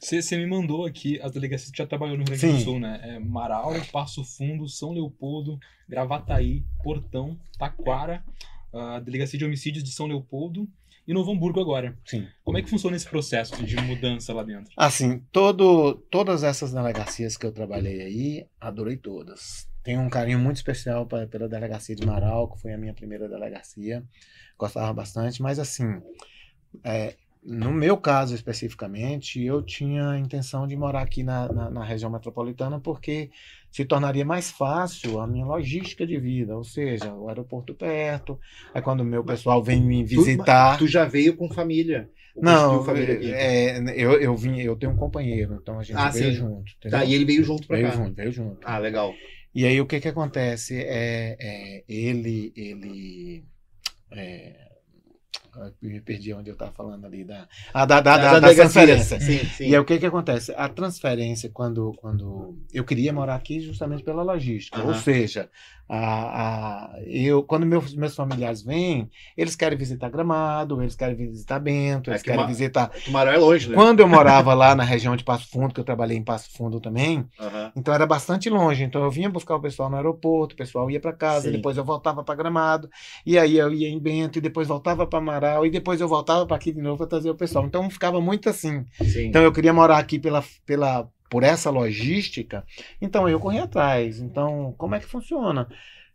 [0.00, 2.64] Você, me mandou aqui as delegacias que já trabalhou no Rio Grande do.
[2.64, 3.00] Sul, né?
[3.02, 5.58] É Marau, Passo Fundo, São Leopoldo,
[5.88, 8.24] Gravataí, Portão, Taquara,
[8.72, 10.66] a Delegacia de Homicídios de São Leopoldo
[11.06, 11.98] e Novo Hamburgo agora.
[12.04, 12.26] Sim.
[12.44, 14.72] Como é que funciona esse processo de mudança lá dentro?
[14.76, 19.68] Assim, todo, todas essas delegacias que eu trabalhei aí, adorei todas.
[19.82, 23.28] Tenho um carinho muito especial pra- pela delegacia de Marau, que foi a minha primeira
[23.28, 24.04] delegacia.
[24.58, 26.00] Gostava bastante, mas assim,
[26.84, 31.84] é, no meu caso especificamente, eu tinha a intenção de morar aqui na, na, na
[31.84, 33.30] região metropolitana porque
[33.70, 38.38] se tornaria mais fácil a minha logística de vida, ou seja, o aeroporto perto,
[38.74, 40.76] aí quando o meu pessoal vem me visitar...
[40.76, 42.10] Tu já veio com família?
[42.36, 43.30] Não, família aqui?
[43.32, 46.32] é, eu, eu vim, eu tenho um companheiro, então a gente Ah, veio sim.
[46.32, 46.72] junto.
[46.78, 46.98] Entendeu?
[46.98, 47.96] Tá, e ele veio junto pra veio cá.
[47.96, 48.58] junto, veio junto.
[48.64, 49.14] Ah, legal.
[49.54, 50.76] E aí o que que acontece?
[50.80, 53.44] É, é, ele, ele,
[54.12, 54.69] é,
[55.82, 58.54] me perdi onde eu estava falando ali da, ah, da, da, Da- da, da da
[58.54, 59.20] transferência.
[59.20, 59.64] Sim, sim.
[59.68, 60.52] E aí o que que acontece?
[60.56, 65.02] A transferência, quando, quando eu queria morar aqui justamente pela logística, ou Aham.
[65.02, 65.50] seja,
[65.92, 71.58] a, a, eu, quando meus, meus familiares vêm, eles querem visitar Gramado, eles querem visitar
[71.58, 72.90] Bento, É eles que querem visitar...
[73.04, 73.74] Tumarão é longe, né?
[73.74, 76.78] Quando eu morava lá na região de Passo Fundo, que eu trabalhei em Passo Fundo
[76.78, 77.72] também, Aham.
[77.74, 78.84] então era bastante longe.
[78.84, 81.56] Então eu vinha buscar o pessoal no aeroporto, o pessoal ia para casa, Sim.
[81.56, 82.88] depois eu voltava para Gramado,
[83.26, 86.46] e aí eu ia em Bento, e depois voltava para Amaral, e depois eu voltava
[86.46, 87.66] para aqui de novo para trazer o pessoal.
[87.66, 88.84] Então ficava muito assim.
[89.02, 89.26] Sim.
[89.26, 92.66] Então eu queria morar aqui pela, pela, por essa logística,
[93.00, 94.20] então eu corri atrás.
[94.20, 95.68] Então, como é que funciona?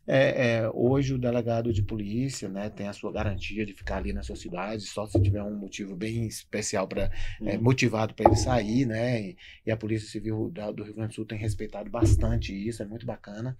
[0.08, 4.14] É, é, hoje o delegado de polícia né, tem a sua garantia de ficar ali
[4.14, 7.10] na sua cidade, só se tiver um motivo bem especial para
[7.44, 7.64] é, Uhum.
[7.64, 9.22] motivado para ele sair, né?
[9.30, 12.84] E, e a Polícia Civil da- do Rio Grande do Sul tem respeitado bastante isso,
[12.84, 13.58] é muito bacana.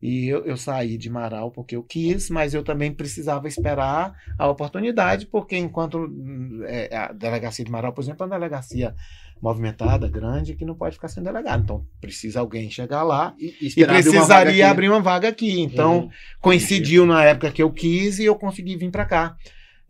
[0.00, 4.48] E eu, eu saí de Marau porque eu quis, mas eu também precisava esperar a
[4.48, 8.94] oportunidade, porque enquanto hum, é, a delegacia de Marau, por exemplo, é uma delegacia
[9.40, 11.62] movimentada, grande, que não pode ficar sem delegado.
[11.62, 14.72] Então precisa alguém chegar lá E, e esperar abrir uma vaga precisaria aqui.
[14.72, 15.60] abrir uma vaga aqui.
[15.60, 16.10] Então, Uhum.
[16.40, 19.36] coincidiu na época que eu quis e eu consegui vir para cá.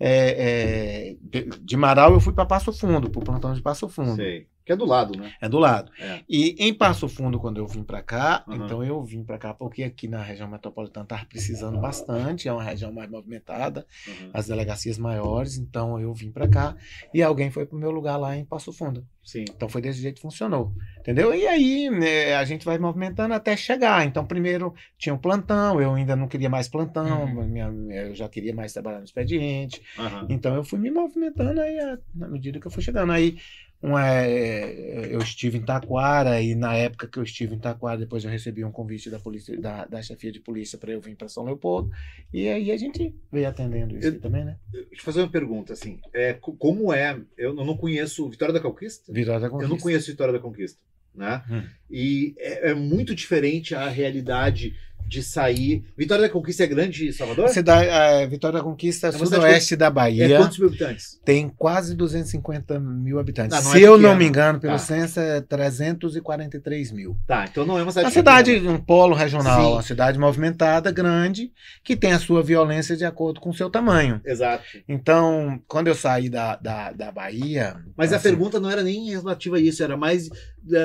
[0.00, 3.88] É, é, de, de Marau eu fui para Passo Fundo, para o plantão de Passo
[3.88, 4.14] Fundo.
[4.16, 4.46] Sei.
[4.68, 5.32] Que é do lado, né?
[5.40, 5.90] É do lado.
[5.98, 6.20] É.
[6.28, 8.54] E em Passo Fundo, quando eu vim para cá, Uhum.
[8.66, 12.62] então eu vim para cá porque aqui na região metropolitana estava precisando bastante, é uma
[12.62, 14.28] região mais movimentada, Uhum.
[14.34, 16.76] as delegacias maiores, então eu vim para cá
[17.14, 19.06] e alguém foi para o meu lugar lá em Passo Fundo.
[19.24, 19.44] Sim.
[19.48, 20.72] Então foi desse jeito que funcionou.
[21.00, 21.34] Entendeu?
[21.34, 24.06] E aí né, a gente vai movimentando até chegar.
[24.06, 27.46] Então, primeiro tinha um plantão, eu ainda não queria mais plantão, Uhum.
[27.46, 27.70] minha-
[28.06, 29.82] eu já queria mais trabalhar no expediente.
[30.28, 31.76] Então eu fui me movimentando aí
[32.14, 33.12] na medida que eu fui chegando.
[33.12, 33.36] Aí
[33.82, 38.24] um, é, eu estive em Taquara e na época que eu estive em Taquara, depois
[38.24, 41.28] eu recebi um convite da polícia, da, da chefia de polícia para eu vir para
[41.28, 41.90] São Leopoldo.
[42.32, 44.56] E aí a gente veio atendendo isso Eu- também, né?
[44.72, 46.00] Deixa eu fazer uma pergunta, assim.
[46.12, 47.20] É, co- como é...
[47.36, 49.12] Eu não conheço Vitória da Conquista?
[49.12, 49.82] Vitória da Eu não Conquista.
[49.82, 50.80] conheço Vitória da Conquista,
[51.14, 51.42] né?
[51.50, 51.62] Hum.
[51.90, 54.74] E é, é muito diferente a realidade
[55.08, 55.82] de sair...
[55.96, 57.46] Vitória da Conquista é grande em Salvador?
[57.46, 60.36] A cidade, a Vitória da Conquista é É cidade sudoeste da É Bahia.
[60.38, 61.18] quantos mil habitantes?
[61.24, 63.56] Tem quase 250 mil habitantes.
[63.56, 64.08] Ah, não Se é eu pequeno.
[64.08, 64.78] não me engano, pelo Tá.
[64.78, 67.16] censo, é 343 mil.
[67.26, 68.72] Tá, então não é uma Uma cidade cidade, pequena.
[68.72, 69.72] um polo regional, Sim.
[69.72, 71.50] uma cidade movimentada, grande,
[71.82, 74.20] que tem a sua violência de acordo com o seu tamanho.
[74.24, 74.64] Exato.
[74.88, 77.76] Então, quando eu saí da, da, da Bahia.
[77.96, 80.28] Mas a assim, pergunta não era nem relativa a isso, era mais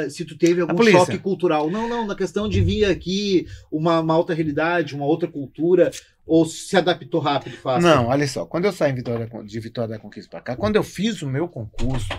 [0.10, 1.70] se tu teve algum choque cultural.
[1.70, 5.92] Não, não, na questão de vir aqui uma, uma outra realidade, uma outra cultura,
[6.26, 7.88] ou se adaptou rápido, fácil.
[7.88, 10.84] Não, olha só, quando eu saí Vitória, de Vitória da Conquista para cá, quando eu
[10.84, 12.10] fiz o meu concurso,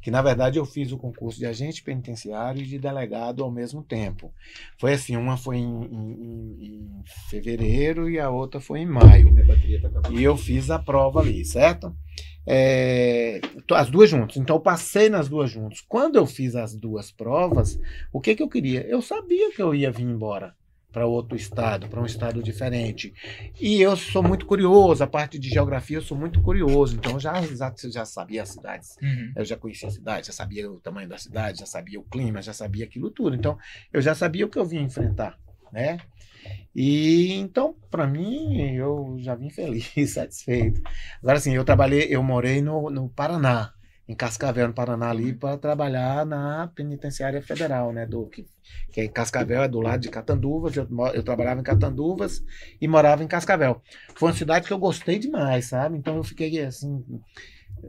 [0.00, 3.82] que na verdade eu fiz o concurso de agente penitenciário e de delegado ao mesmo
[3.82, 4.32] tempo.
[4.78, 9.28] Foi assim, uma foi em, em- em fevereiro e a outra foi em maio.
[10.02, 10.10] Tá.
[10.10, 11.94] E eu fiz a prova ali, certo?
[12.46, 13.40] É,
[13.72, 14.36] as duas juntas.
[14.36, 15.80] Então eu passei nas duas juntas.
[15.82, 17.78] Quando eu fiz as duas provas,
[18.12, 18.80] o que, que eu queria?
[18.86, 20.54] Eu sabia que eu ia vir embora
[20.92, 23.12] para outro estado, para um estado diferente.
[23.60, 27.20] E eu sou muito curioso, a parte de geografia eu sou muito curioso, então eu
[27.20, 28.96] já, já, já sabia as cidades.
[29.02, 29.32] Uhum.
[29.36, 32.42] Eu já conhecia a cidade, já sabia o tamanho da cidade, já sabia o clima,
[32.42, 33.36] já sabia aquilo tudo.
[33.36, 33.58] Então,
[33.92, 35.38] eu já sabia o que eu vinha enfrentar,
[35.72, 35.98] né?
[36.74, 40.80] E então, para mim, eu já vim feliz, satisfeito.
[41.22, 43.72] Agora, assim, eu trabalhei, eu morei no, no Paraná,
[44.10, 48.04] em Cascavel, no Paraná, ali, para trabalhar na penitenciária federal, né?
[48.04, 48.44] Do, que,
[48.90, 50.76] que é em Cascavel, é do lado de Catanduvas.
[50.76, 52.42] Eu, eu trabalhava em Catanduvas
[52.80, 53.80] e morava em Cascavel.
[54.16, 55.96] Foi uma cidade que eu gostei demais, sabe?
[55.96, 57.04] Então, eu fiquei assim.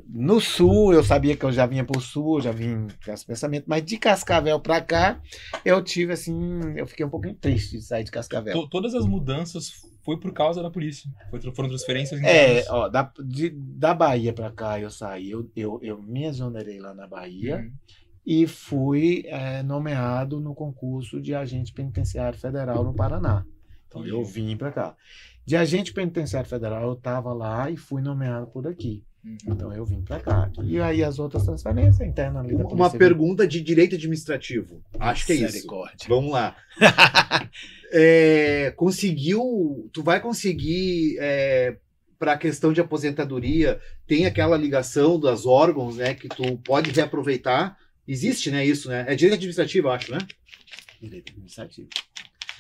[0.08, 3.66] No sul, eu sabia que eu já vinha pro sul, já vim com esse pensamento,
[3.68, 5.22] mas de Cascavel para cá,
[5.66, 6.34] eu tive assim,
[6.78, 8.54] eu fiquei um pouquinho triste de sair de Cascavel.
[8.62, 9.72] To- Todas as mudanças
[10.04, 11.10] foi por causa da polícia.
[11.30, 15.80] Foi- foram transferências É, ó, da, de- da Bahia para cá eu saí, eu, eu,
[15.84, 17.72] eu me exonerei lá na Bahia Uhum.
[18.26, 23.44] e fui é, nomeado no concurso de agente penitenciário federal no Paraná.
[23.88, 24.96] Então eu vim para cá.
[25.46, 29.04] De agente penitenciário federal eu estava lá e fui nomeado por aqui.
[29.24, 29.38] Uhum.
[29.48, 30.52] Então eu vim para cá.
[30.64, 34.82] E aí as outras transferências internas ali da Uma Polícia pergunta de direito administrativo.
[35.00, 35.68] Acho que é isso.
[36.08, 36.56] Vamos lá.
[37.94, 39.90] É, conseguiu.
[39.92, 41.18] Tu vai conseguir.
[42.18, 46.14] para a questão de aposentadoria, tem aquela ligação dos órgãos, né?
[46.14, 47.78] Que tu pode reaproveitar.
[48.08, 48.66] Existe, né?
[48.66, 49.04] Isso, né?
[49.10, 50.20] É direito administrativo, eu acho, né?
[51.02, 51.90] Direito administrativo.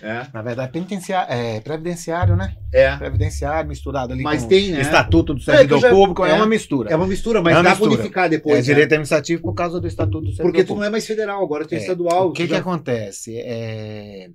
[0.01, 0.25] É.
[0.33, 2.55] Na verdade, penitenciário, é previdenciário, né?
[2.73, 2.95] É.
[2.97, 4.81] Previdenciário misturado ali Mas com tem, né?
[4.81, 6.33] Estatuto do É, Servidor que eu já- Público, é, é.
[6.33, 6.89] uma mistura.
[6.91, 7.91] É uma mistura, mas É uma dá mistura.
[7.93, 8.55] unificar depois.
[8.55, 8.63] é né?
[8.63, 10.79] direito administrativo por causa do Estatuto do Servidor Porque tu Público.
[10.81, 12.29] não é mais federal, agora tu é É, estadual.
[12.29, 13.37] O que, tu que já- acontece?
[13.37, 14.29] É,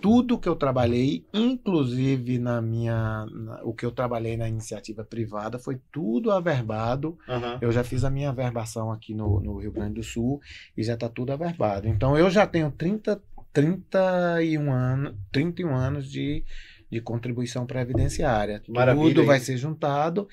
[0.00, 5.58] tudo que eu trabalhei, inclusive na minha, na- o que eu trabalhei na iniciativa privada,
[5.58, 7.18] foi tudo averbado.
[7.60, 10.40] Eu já fiz a minha averbação aqui no, no Rio Grande do Sul
[10.76, 11.88] e já está tudo averbado.
[11.88, 13.20] Então eu já tenho 30,
[13.58, 16.44] 31 anos, 31 anos de,
[16.88, 18.62] de contribuição previdenciária.
[18.68, 20.28] Maravilha, tudo vai ser juntado.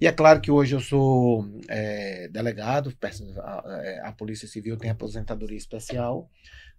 [0.00, 2.96] E é claro que hoje eu sou é, delegado,
[3.38, 6.30] a, é, a Polícia Civil tem aposentadoria especial,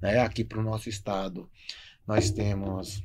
[0.02, 0.20] né?
[0.22, 1.48] Aqui para o nosso estado
[2.08, 3.04] nós temos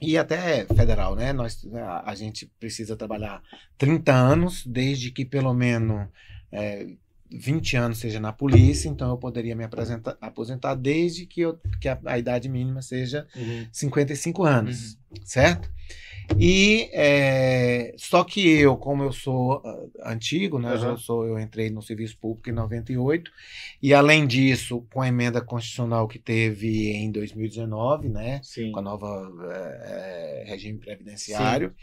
[0.00, 1.30] e até federal, né?
[1.30, 3.42] Nós a, a gente precisa trabalhar
[3.76, 6.08] 30 anos, desde que pelo menos
[6.50, 6.86] é,
[7.30, 11.88] 20 anos seja na polícia, então eu poderia me apresentar- aposentar desde que, eu, que
[11.88, 13.66] a, a idade mínima seja Uhum.
[13.72, 15.68] 55 anos, certo?
[16.38, 19.60] E é, só que eu, como eu sou
[20.00, 20.70] ah, antigo, né?
[20.72, 20.90] Aham.
[20.92, 23.30] Eu, sou, eu entrei no serviço público em 98,
[23.82, 28.40] e além disso, com a emenda constitucional que teve em 2019, né?
[28.42, 28.72] Sim.
[28.72, 31.74] com a nova eh, regime previdenciário,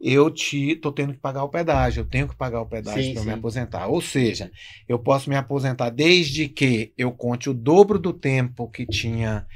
[0.00, 3.22] eu te, tô tendo que pagar o pedágio, eu tenho que pagar o pedágio para
[3.22, 3.86] me aposentar.
[3.88, 4.50] Ou seja,
[4.88, 9.46] eu posso me aposentar desde que eu conte o dobro do tempo que tinha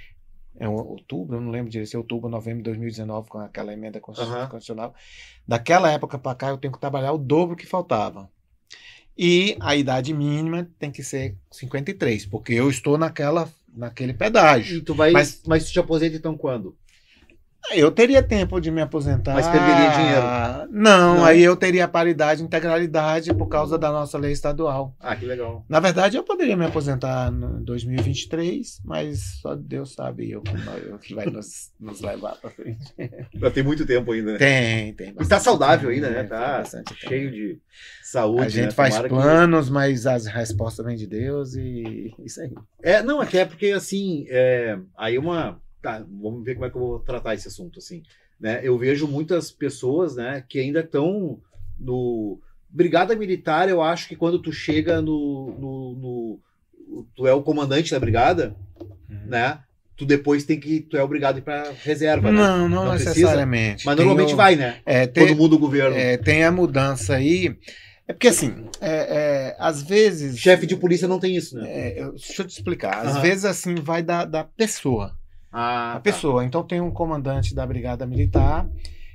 [0.60, 4.00] em outubro, eu não lembro direito, se é outubro, novembro de 2019, com aquela emenda
[4.00, 4.94] constitucional.
[5.46, 8.30] Daquela época para cá, eu tenho que trabalhar o dobro que faltava.
[9.16, 14.78] E a idade mínima tem que ser 53, porque eu estou naquela, naquele pedágio.
[14.78, 15.12] E tu vai.
[15.12, 16.76] Mas- Mas, tu te aposenta então quando?
[17.72, 19.32] Eu teria tempo de me aposentar.
[19.34, 20.68] Mas perderia dinheiro?
[20.70, 21.24] Não, Não?
[21.24, 24.94] aí eu teria paridade e integralidade por causa da nossa lei estadual.
[25.00, 25.64] Ah, que legal.
[25.68, 30.42] Na verdade, eu poderia me aposentar em 2023, mas só Deus sabe eu,
[30.92, 32.94] o que vai nos, nos levar para frente.
[33.34, 34.38] Já tem muito tempo ainda, né?
[34.38, 35.14] Tem, tem.
[35.18, 36.20] E tá saudável ainda, né?
[36.20, 36.62] tem Tá
[37.08, 37.58] cheio de
[38.02, 38.42] saúde.
[38.44, 38.70] A gente né?
[38.72, 42.52] faz Tomara que- planos, mas as respostas vêm de Deus e isso aí.
[42.82, 45.60] É, não, até porque assim, é, aí uma.
[45.84, 48.02] Tá, vamos ver como é que eu vou tratar esse assunto, assim.
[48.40, 48.60] Né?
[48.62, 51.38] Eu vejo muitas pessoas, né, que ainda estão
[51.78, 52.40] no.
[52.70, 55.54] Brigada militar, eu acho que quando tu chega no.
[55.58, 58.56] no, no- tu é o comandante da brigada,
[59.26, 59.60] né?
[59.94, 60.80] Tu depois tem que.
[60.80, 62.38] Tu é obrigado a ir pra reserva, né?
[62.38, 63.10] Não, não, Não precisa?
[63.10, 63.84] necessariamente.
[63.84, 64.80] Mas normalmente vai, né?
[64.86, 65.94] É, tem, Todo mundo o governo.
[65.94, 67.54] é, tem a mudança aí.
[68.08, 70.38] É porque assim, é, é, às vezes.
[70.38, 71.64] Chefe de polícia não tem isso, né?
[71.70, 72.98] É, eu- deixa eu te explicar.
[73.06, 73.22] Às Aham.
[73.22, 75.16] vezes, assim, vai da, da pessoa.
[75.56, 76.00] Ah, A tá.
[76.00, 76.44] pessoa.
[76.44, 78.68] Então, tem um comandante da Brigada Militar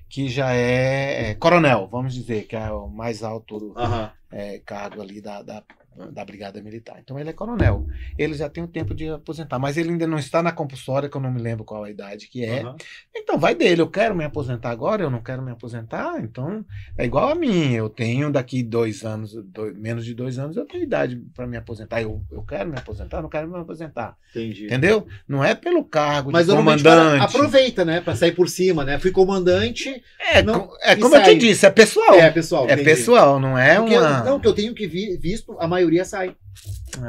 [0.09, 4.09] que já é, é, coronel, vamos dizer, que é o mais alto Aham.
[4.31, 5.63] é, cargo ali da, da,
[6.11, 6.97] da Brigada Militar.
[7.03, 7.85] Então, ele é coronel.
[8.17, 11.17] Ele já tem o tempo de aposentar, mas ele ainda não está na compulsória, que
[11.17, 12.61] eu não me lembro qual a idade que é.
[12.61, 12.75] aham.
[13.15, 13.81] Então, vai dele.
[13.81, 16.19] Eu quero me aposentar agora, eu não quero me aposentar.
[16.21, 16.63] Então,
[16.97, 17.73] é igual a mim.
[17.73, 21.57] Eu tenho daqui dois anos, dois- menos de dois anos, eu tenho idade para me
[21.57, 22.01] aposentar.
[22.01, 24.15] Eu, eu quero me aposentar, eu não quero me aposentar.
[24.31, 24.65] Entendi.
[24.67, 25.05] Entendeu?
[25.27, 27.23] Não é pelo cargo Mas de comandante.
[27.25, 27.99] aproveita, né?
[27.99, 28.97] Pra sair por cima, né?
[28.99, 30.01] Fui comandante.
[30.31, 32.13] É, não- é como eu te disse, é pessoal.
[32.15, 32.65] É, É, pessoal.
[32.65, 32.83] entendi.
[32.83, 34.23] pessoal, não é Porque, uma.
[34.23, 36.35] Não, que eu tenho que vi- visto, a maioria sai.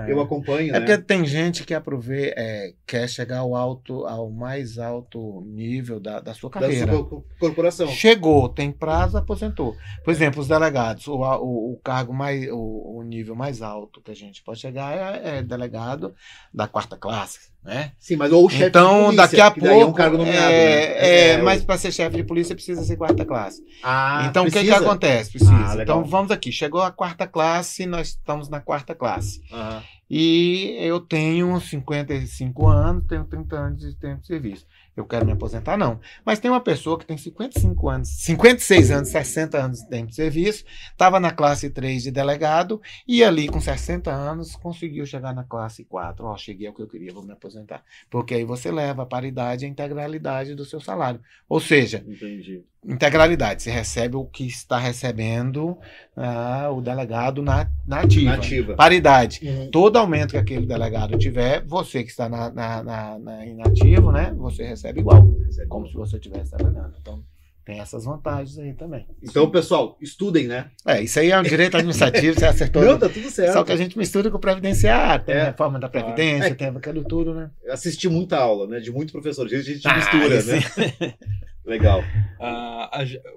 [0.06, 0.12] É.
[0.12, 0.80] Eu acompanho, É né?
[0.80, 6.20] porque tem gente que aprove- é, quer chegar ao alto, ao mais alto nível da,
[6.20, 6.92] da sua Da carreira.
[6.92, 7.88] sua co- corporação.
[7.88, 9.74] Chegou, tem prazo, aposentou.
[10.04, 14.10] Por exemplo, os delegados, o, o, o cargo mais, o, o nível mais alto que
[14.10, 16.14] a gente pode chegar é, é delegado
[16.52, 17.92] da quarta classe, né?
[17.98, 20.18] Sim, mas ou o chefe Então, de polícia, daqui a daí é um pouco, cargo
[20.18, 21.30] nomeado, é, né?
[21.32, 23.62] é, mas para ser chefe de polícia precisa ser quarta classe.
[23.82, 25.30] Ah, então, o que, que acontece?
[25.30, 25.52] Precisa.
[25.52, 26.52] Ah, então, vamos aqui.
[26.52, 29.29] Chegou a quarta classe, nós estamos na quarta classe.
[29.52, 29.82] Aham.
[30.12, 34.66] E eu tenho 55 anos, tenho 30 anos de tempo de serviço.
[35.00, 35.98] Eu quero me aposentar, não.
[36.24, 40.14] Mas tem uma pessoa que tem 55 anos, 56 anos, 60 anos de tempo de
[40.14, 45.44] serviço, estava na classe 3 de delegado e ali com 60 anos conseguiu chegar na
[45.44, 46.24] classe 4.
[46.24, 47.82] Ó, cheguei ao que eu queria, vou me aposentar.
[48.10, 51.20] Porque aí você leva a paridade e a integralidade do seu salário.
[51.48, 52.62] Ou seja, Entendi.
[52.84, 55.78] integralidade, você recebe o que está recebendo
[56.16, 58.30] ah, o delegado na, na ativa.
[58.30, 58.74] Nativa.
[58.74, 59.40] Paridade.
[59.42, 59.70] Uhum.
[59.70, 64.34] Todo aumento que aquele delegado tiver, você que está na, na, na, na inativo, né?
[64.36, 65.26] Você recebe igual,
[65.68, 66.94] como se você estivesse trabalhando.
[67.00, 67.22] Então,
[67.64, 69.06] tem essas vantagens aí também.
[69.22, 70.70] Então, pessoal, estudem, né?
[70.86, 72.82] É, isso aí é um direito administrativo, você acertou.
[72.82, 73.52] Não, tá tudo certo.
[73.52, 75.42] Só que a gente mistura com o previdenciário, tem É.
[75.42, 76.54] a reforma da Previdência, É.
[76.54, 77.50] tem aquilo tudo, né?
[77.62, 78.80] Eu assisti muita aula, né?
[78.80, 79.46] De muito professor.
[79.46, 80.58] A gente Ah, mistura, esse- né?
[81.64, 82.02] Legal.
[82.40, 82.90] Ah,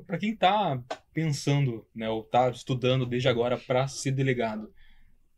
[0.07, 0.81] para quem tá
[1.13, 4.69] pensando, né, ou tá estudando desde agora para ser delegado,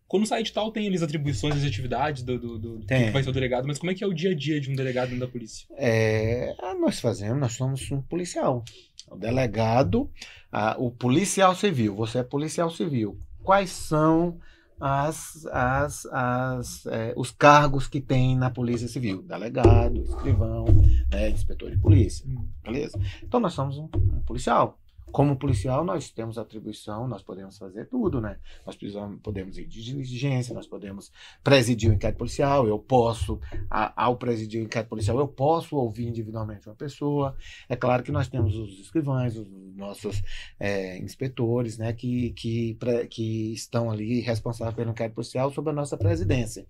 [0.07, 3.11] quando sai de tal tem ali as atribuições, as atividades do, do, do, do que
[3.11, 4.75] vai ser o delegado, mas como é que é o dia a dia de um
[4.75, 5.67] delegado dentro da polícia?
[5.77, 8.63] É, nós fazemos, nós somos um policial.
[9.09, 10.09] O delegado,
[10.51, 13.19] ah, o policial civil, você é policial civil.
[13.43, 14.39] Quais são
[14.79, 20.65] as, as, as, é, os cargos que tem na Polícia Civil, delegado, escrivão,
[21.11, 22.25] né, inspetor de polícia,
[22.63, 22.99] beleza?
[23.23, 24.79] Então nós somos um, um policial.
[25.15, 28.37] Como policial, nós temos atribuição, nós podemos fazer tudo, né?
[28.65, 31.09] Nós precisamos, podemos ir de diligência, nós podemos
[31.41, 33.39] presidir o inquérito policial, eu posso,
[33.69, 37.33] a, ao presidir o inquérito policial, eu posso ouvir individualmente uma pessoa.
[37.69, 39.47] É claro que nós temos os escrivães, os
[39.77, 40.21] nossos
[40.59, 42.77] é, inspetores, né, que, que,
[43.09, 46.67] que estão ali responsáveis pelo inquérito policial sob a nossa presidência.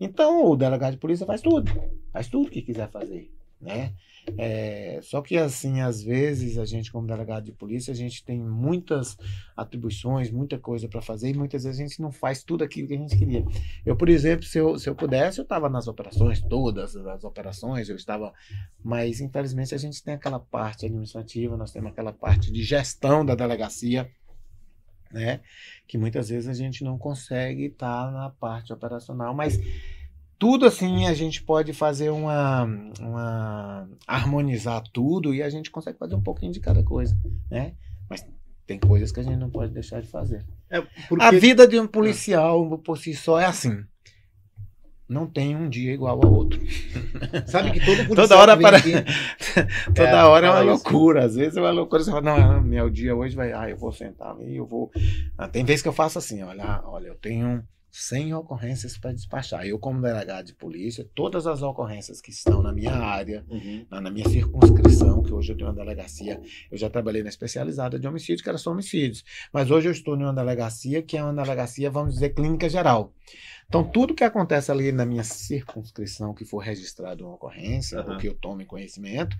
[0.00, 1.70] Então, o delegado de polícia faz tudo,
[2.12, 3.94] faz tudo que quiser fazer, né?
[4.36, 8.40] É, só que assim, às vezes a gente, como delegado de polícia, a gente tem
[8.40, 9.16] muitas
[9.56, 12.94] atribuições, muita coisa para fazer e muitas vezes a gente não faz tudo aquilo que
[12.94, 13.44] a gente queria.
[13.84, 17.88] Eu, por exemplo, se eu, se eu pudesse, eu estava nas operações, todas as operações,
[17.88, 18.32] eu estava,
[18.82, 23.34] mas infelizmente a gente tem aquela parte administrativa, nós temos aquela parte de gestão da
[23.34, 24.10] delegacia.
[25.12, 25.40] Né?
[25.86, 29.56] Que muitas vezes a gente não consegue estar tá na parte operacional, mas
[30.38, 32.64] tudo assim a gente pode fazer uma,
[33.00, 37.16] uma harmonizar tudo e a gente consegue fazer um pouquinho de cada coisa,
[37.50, 37.74] né?
[38.08, 38.24] Mas
[38.66, 40.44] tem coisas que a gente não pode deixar de fazer.
[40.68, 41.24] É porque...
[41.24, 43.84] A vida de um policial por si só é assim.
[45.08, 46.60] Não tem um dia igual ao outro.
[47.46, 48.92] Sabe que todo policial toda hora para aqui...
[49.94, 51.24] toda é, hora é uma loucura.
[51.24, 52.02] Às vezes é uma loucura.
[52.02, 54.90] Você fala, não, meu dia hoje vai, ah, eu vou sentar ali, eu vou.
[55.38, 57.62] Ah, tem vezes que eu faço assim, olha, olha, eu tenho
[57.98, 59.66] 100 ocorrências para despachar.
[59.66, 63.86] Eu, como delegado de polícia, todas as ocorrências que estão na minha área, uhum.
[63.90, 66.40] na, na, minha circunscrição, que hoje eu tenho uma delegacia,
[66.70, 69.24] eu já trabalhei na especializada de homicídio, que era só homicídios.
[69.50, 73.14] Mas hoje eu estou em uma delegacia que é uma delegacia, vamos dizer, clínica geral.
[73.66, 78.12] Então, tudo que acontece ali na minha circunscrição, que for registrado uma ocorrência, uhum.
[78.12, 79.36] ou que eu tome conhecimento,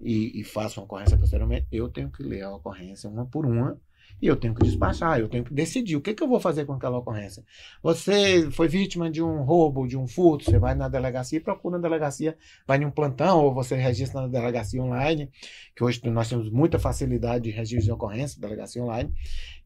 [0.00, 3.80] e, e faço uma ocorrência posteriormente, eu tenho que ler a ocorrência uma por uma
[4.20, 6.64] e eu tenho que despachar, eu tenho que decidir o que, que eu vou fazer
[6.64, 7.44] com aquela ocorrência.
[7.82, 11.76] Você foi vítima de um roubo, de um furto, você vai na delegacia e procura
[11.76, 12.36] na delegacia,
[12.66, 15.30] vai em um plantão, ou você registra na delegacia online,
[15.74, 19.12] que hoje nós temos muita facilidade de registro de ocorrência, delegacia online.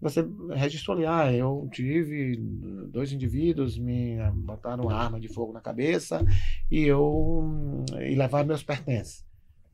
[0.01, 2.37] Você registrou ali, ah, eu tive
[2.89, 6.25] dois indivíduos, me botaram uma arma de fogo na cabeça
[6.71, 9.25] e eu e levaram meus pertences.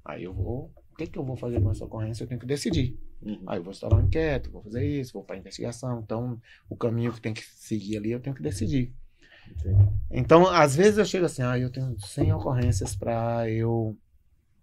[0.04, 2.22] Aí eu vou, o que, que eu vou fazer com essa ocorrência?
[2.24, 2.96] Eu tenho que decidir.
[3.22, 3.42] Uhum.
[3.46, 6.00] Aí eu vou instalar um inquérito, vou fazer isso, vou para investigação.
[6.00, 8.92] Então, o caminho que tem que seguir ali, eu tenho que decidir.
[9.50, 9.88] Entendi.
[10.10, 13.96] Então, às vezes eu chego assim, ah, eu tenho 100 ocorrências para eu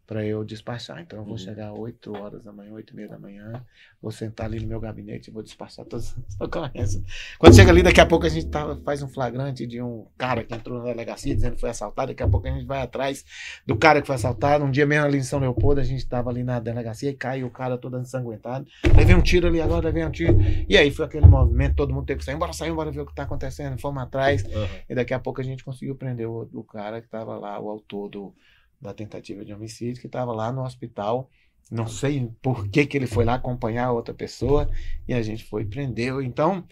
[0.06, 1.02] para eu despachar.
[1.02, 1.38] Então, eu vou uhum.
[1.38, 3.66] chegar às 8 horas da manhã, 8 e meia da manhã,
[4.02, 7.02] vou sentar ali no meu gabinete e vou despachar todas as ocorrências.
[7.40, 10.44] Quando chega ali, daqui a pouco a gente tá, faz um flagrante de um cara
[10.44, 13.26] que entrou na delegacia dizendo que foi assaltado, daqui a pouco a gente vai atrás
[13.66, 14.64] do cara que foi assaltado.
[14.64, 17.44] Um dia mesmo ali em São Leopoldo, a gente estava ali na delegacia e cai
[17.44, 18.68] o cara todo ensanguentado.
[18.96, 20.38] Levei um tiro ali agora, levei um tiro.
[20.70, 23.06] E aí foi aquele movimento, todo mundo teve que sair, embora sair, embora ver o
[23.06, 23.80] que está acontecendo.
[23.80, 24.44] Fomos atrás.
[24.44, 24.68] Uhum.
[24.88, 27.70] E daqui a pouco a gente conseguiu prender o, o cara que estava lá, o
[27.70, 28.36] autor do
[28.82, 31.30] da tentativa de homicídio, que estava lá no hospital.
[31.72, 34.70] Não sei por que, que ele foi lá acompanhar outra pessoa
[35.08, 36.22] e a gente foi e prendeu.
[36.22, 36.64] Então,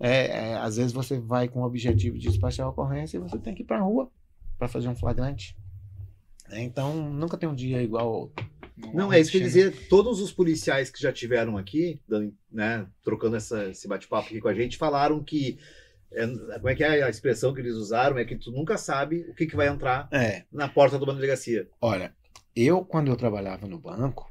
[0.00, 3.38] é, é, às vezes você vai com o objetivo de despachar a ocorrência e você
[3.38, 4.10] tem que ir para a rua
[4.58, 5.56] para fazer um flagrante.
[6.50, 8.52] É, então, nunca tem um dia igual ao outro.
[8.92, 9.88] Não, é isso que eu dizer.
[9.88, 12.00] Todos os policiais que já tiveram aqui,
[12.50, 15.58] né, trocando essa, esse bate-papo aqui com a gente, falaram que
[16.14, 18.18] é, como é que é a expressão que eles usaram?
[18.18, 20.44] É que tu nunca sabe o que, que vai entrar é.
[20.52, 21.68] na porta de uma delegacia.
[21.80, 22.14] Olha,
[22.54, 24.30] eu, quando eu trabalhava no banco,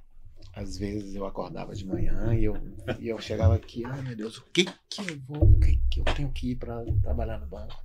[0.53, 2.55] às vezes eu acordava de manhã e eu,
[2.99, 5.99] e eu chegava aqui, ai meu Deus, o que que eu vou, o que que
[6.01, 7.81] eu tenho que ir para trabalhar no banco?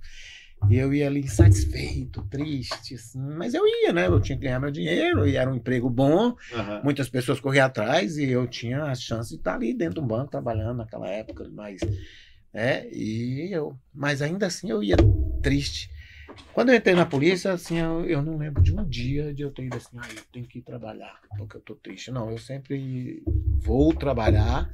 [0.69, 4.07] E eu ia ali insatisfeito, triste, assim, mas eu ia, né?
[4.07, 6.83] Eu tinha que ganhar meu dinheiro e era um emprego bom, uhum.
[6.83, 10.31] muitas pessoas corriam atrás e eu tinha a chance de estar ali dentro do banco
[10.31, 11.79] trabalhando naquela época, mas
[12.57, 12.89] né?
[12.89, 14.95] E eu, mas ainda assim eu ia
[15.43, 15.91] triste.
[16.53, 19.51] Quando eu entrei na polícia, assim, eu, eu não lembro de um dia de eu
[19.51, 22.09] ter ido assim, ah, eu tenho que ir trabalhar porque eu tô triste.
[22.09, 23.21] Não, eu sempre
[23.59, 24.67] vou trabalhar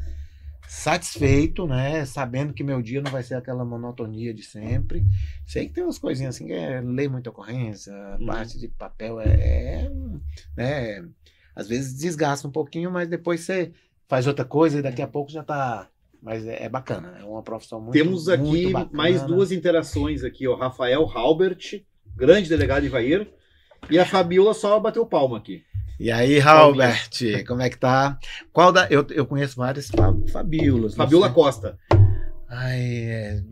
[0.65, 2.05] satisfeito, né?
[2.05, 5.05] Sabendo que meu dia não vai ser aquela monotonia de sempre.
[5.45, 8.25] Sei que tem umas coisinhas assim, que é ler muita ocorrência, uhum.
[8.25, 9.91] parte de papel é,
[10.55, 11.05] né?
[11.53, 13.73] Às vezes desgasta um pouquinho, mas depois você
[14.07, 15.89] faz outra coisa e daqui a pouco já tá
[16.23, 20.47] mas é, é, bacana, é uma profissão muito Temos aqui muito mais duas interações aqui,
[20.47, 21.83] o Rafael Halbert,
[22.15, 23.27] grande delegado de Ivair,
[23.89, 25.61] e a Fabiola só bateu palma aqui.
[25.99, 28.17] E aí, Halbert, como é que tá?
[28.53, 29.91] Qual da eu, eu conheço várias
[30.31, 30.95] Fabiolas.
[30.95, 31.77] Fabiola Costa.
[32.55, 33.43] Ai, é,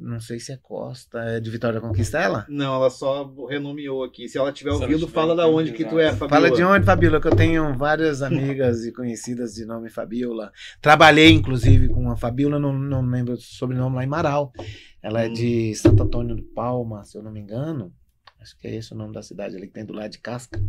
[0.00, 2.44] não sei se é Costa, é de Vitória Conquista ela?
[2.48, 4.28] Não, ela só renomeou aqui.
[4.28, 6.28] Se ela estiver ouvindo, fala da onde que tu é, Fabiola.
[6.28, 10.50] Fala de onde, Fabiola, que eu tenho várias amigas e conhecidas de nome Fabiola.
[10.82, 14.52] Trabalhei, inclusive, com a Fabiola, não, não lembro o sobrenome, lá em Marau.
[15.00, 15.32] Ela é Hum.
[15.32, 17.92] de Santo Antônio do Palma, se eu não me engano.
[18.40, 20.60] Acho que é esse o nome da cidade ali que tem do lado de Casca.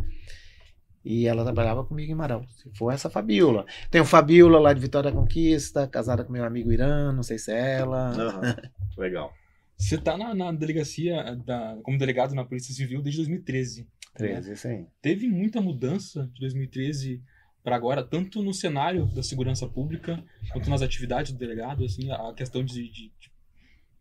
[1.04, 2.46] E ela trabalhava comigo em Marão.
[2.48, 3.64] Se for essa Fabiola.
[3.90, 7.38] Tem o Fabiola lá de Vitória da Conquista, casada com meu amigo Irã, não sei
[7.38, 8.10] se é ela.
[8.10, 8.56] Aham.
[8.98, 9.32] Legal.
[9.76, 13.88] Você tá na, na delegacia, da, como delegado na Polícia Civil desde 2013.
[14.14, 14.84] 13, isso aí.
[15.00, 17.22] Teve muita mudança de 2013
[17.64, 20.22] para agora, tanto no cenário da segurança pública,
[20.52, 23.29] quanto nas atividades do delegado, assim, a questão de, de- de-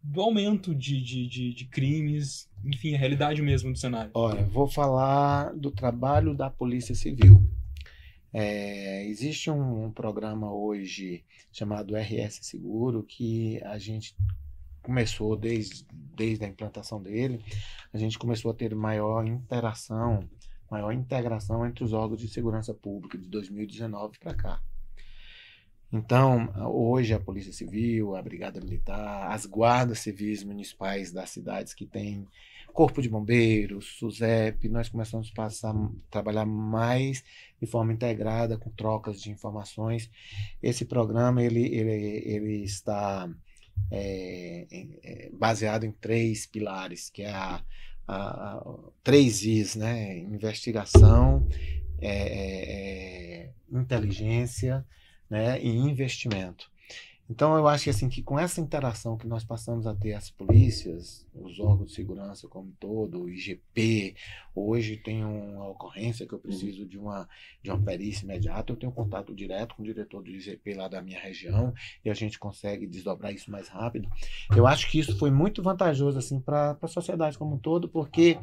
[0.01, 4.11] do aumento de, de, de, de crimes, enfim, a realidade mesmo do cenário.
[4.13, 7.43] Olha, vou falar do trabalho da Polícia Civil.
[8.31, 14.15] É, existe um, um programa hoje chamado RS Seguro que a gente
[14.81, 15.85] começou desde,
[16.15, 17.43] desde a implantação dele,
[17.93, 20.27] a gente começou a ter maior interação,
[20.69, 24.61] maior integração entre os órgãos de segurança pública de 2019 para cá.
[25.91, 31.85] Então, hoje a Polícia Civil, a Brigada Militar, as guardas civis municipais das cidades que
[31.85, 32.27] têm
[32.71, 35.73] Corpo de Bombeiros, SUSEP, nós começamos a passar,
[36.11, 37.23] trabalhar mais
[37.59, 40.09] de forma integrada, com trocas de informações.
[40.61, 43.27] Esse programa ele, ele, ele está
[43.89, 44.67] é,
[45.03, 47.63] é, baseado em três pilares, que é a,
[48.07, 50.19] a- a- três Is, né?
[50.19, 51.47] Investigação,
[51.99, 54.85] é, é, é, inteligência,
[55.29, 55.61] né?
[55.61, 56.69] E investimento.
[57.29, 60.31] Então eu acho que assim que com essa interação que nós passamos a ter as
[60.31, 64.15] polícias, os órgãos de segurança como todo, o IGP,
[64.55, 67.29] hoje tem uma ocorrência que eu preciso de uma
[67.61, 71.03] de uma perícia imediata, eu tenho contato direto com o diretor do IGP lá da
[71.03, 71.71] minha região
[72.03, 74.09] e a gente consegue desdobrar isso mais rápido.
[74.55, 78.39] Eu acho que isso foi muito vantajoso assim para a sociedade como um todo, porque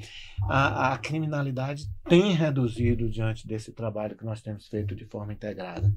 [0.49, 5.93] a, a criminalidade tem reduzido diante desse trabalho que nós temos feito de forma integrada.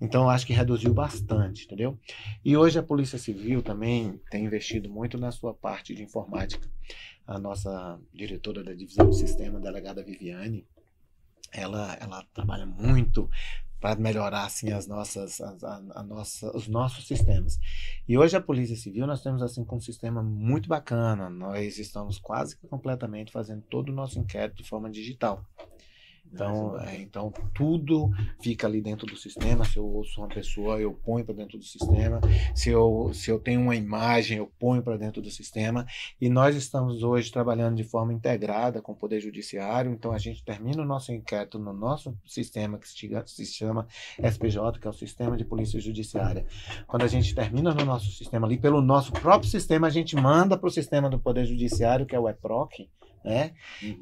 [0.00, 1.98] Então, acho que reduziu bastante, entendeu?
[2.44, 6.66] E hoje a Polícia Civil também tem investido muito na sua parte de informática.
[7.26, 10.66] A nossa diretora da divisão de sistema, delegada Viviane,
[11.52, 13.28] ela, ela trabalha muito
[13.80, 17.58] para melhorar assim as nossas, as, a, a nossa, os nossos sistemas.
[18.06, 21.30] E hoje a Polícia Civil nós temos assim um sistema muito bacana.
[21.30, 25.44] Nós estamos quase completamente fazendo todo o nosso inquérito de forma digital.
[26.32, 28.10] Então, é, então tudo
[28.40, 29.64] fica ali dentro do sistema.
[29.64, 32.20] Se eu ouço uma pessoa, eu ponho para dentro do sistema.
[32.54, 35.86] Se eu, se eu tenho uma imagem, eu ponho para dentro do sistema.
[36.20, 39.92] E nós estamos hoje trabalhando de forma integrada com o Poder Judiciário.
[39.92, 43.86] Então, a gente termina o nosso inquérito no nosso sistema que se chama
[44.18, 46.46] SPJ, que é o Sistema de Polícia Judiciária.
[46.86, 50.56] Quando a gente termina no nosso sistema ali, pelo nosso próprio sistema, a gente manda
[50.56, 52.88] para o sistema do Poder Judiciário, que é o EPROC,
[53.24, 53.52] né?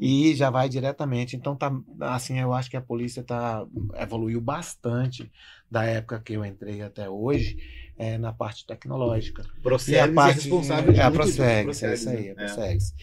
[0.00, 1.36] e já vai diretamente.
[1.36, 3.66] Então tá assim, eu acho que a polícia tá
[3.98, 5.30] evoluiu bastante
[5.70, 7.58] da época que eu entrei até hoje
[7.98, 9.44] é, na parte tecnológica.
[9.62, 12.30] Prossegues e a parte é responsável é a disso, Prossegues, é isso aí, né?
[12.30, 12.94] é Prossegues.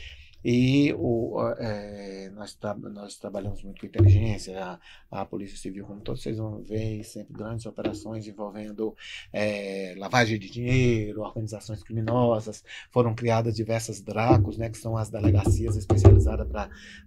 [0.48, 4.80] E o, é, nós, tra nós trabalhamos muito com inteligência, a,
[5.10, 8.96] a Polícia Civil, como todos vocês vão ver, sempre grandes operações envolvendo
[9.34, 12.64] é, lavagem de dinheiro, organizações criminosas.
[12.92, 16.48] Foram criadas diversas DRACOS, né, que são as delegacias especializadas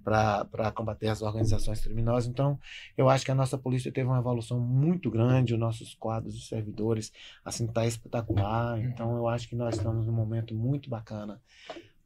[0.03, 2.28] para combater as organizações criminosas.
[2.28, 2.59] Então,
[2.97, 6.45] eu acho que a nossa polícia teve uma evolução muito grande, os nossos quadros de
[6.45, 7.12] servidores,
[7.45, 8.80] assim, está espetacular.
[8.80, 11.41] Então, eu acho que nós estamos num momento muito bacana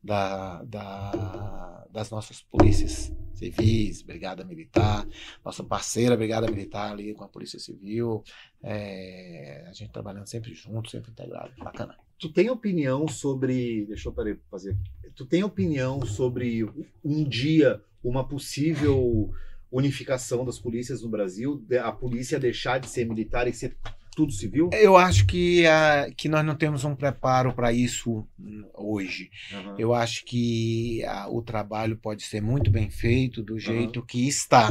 [0.03, 5.07] da, da- das nossas polícias civis, Brigada Militar,
[5.45, 8.23] nossa parceira Brigada Militar ali com a Polícia Civil,
[8.63, 11.97] é, a gente trabalhando sempre junto, sempre integrado, bacana.
[12.19, 13.85] Tu tem opinião sobre.
[13.87, 14.77] Deixa eu peraí, fazer.
[15.17, 16.65] Tu tem opinião sobre
[17.05, 19.31] um dia uma possível
[19.71, 21.65] unificação das polícias no Brasil?
[21.83, 23.77] A polícia deixar de ser militar e ser
[24.15, 24.71] tudo civil?
[24.73, 29.31] Eu acho que, a, que nós não temos um preparo para isso hum, hoje.
[29.53, 29.77] Aham.
[29.79, 34.71] Eu acho que a- o trabalho pode ser muito bem feito do jeito que está.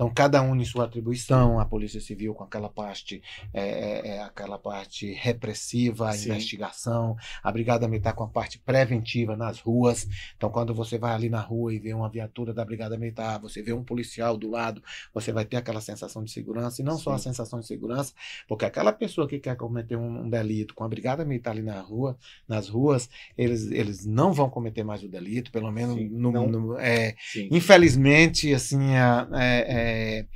[0.00, 3.22] Então, cada um em sua atribuição, a Polícia Civil com aquela parte,
[3.52, 6.30] é, é, é, aquela parte repressiva, a Sim.
[6.30, 10.08] investigação, a Brigada Militar com a parte preventiva nas ruas.
[10.38, 13.60] Então, quando você vai ali na rua e vê uma viatura da Brigada Militar, você
[13.60, 14.82] vê um policial do lado,
[15.12, 17.24] você vai ter aquela sensação de segurança, e não só a Sim.
[17.24, 18.14] sensação de segurança,
[18.48, 21.78] porque aquela pessoa que quer cometer um, um delito com a Brigada Militar ali na
[21.78, 22.16] rua,
[22.48, 26.78] nas ruas, eles, eles não vão cometer mais o delito, pelo menos Sim, no, no-
[26.78, 27.48] é, Sim.
[27.50, 30.26] infelizmente, assim, a- é, é,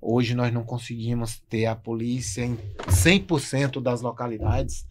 [0.00, 2.56] hoje nós não conseguimos ter a polícia em
[2.88, 4.86] 100% das localidades,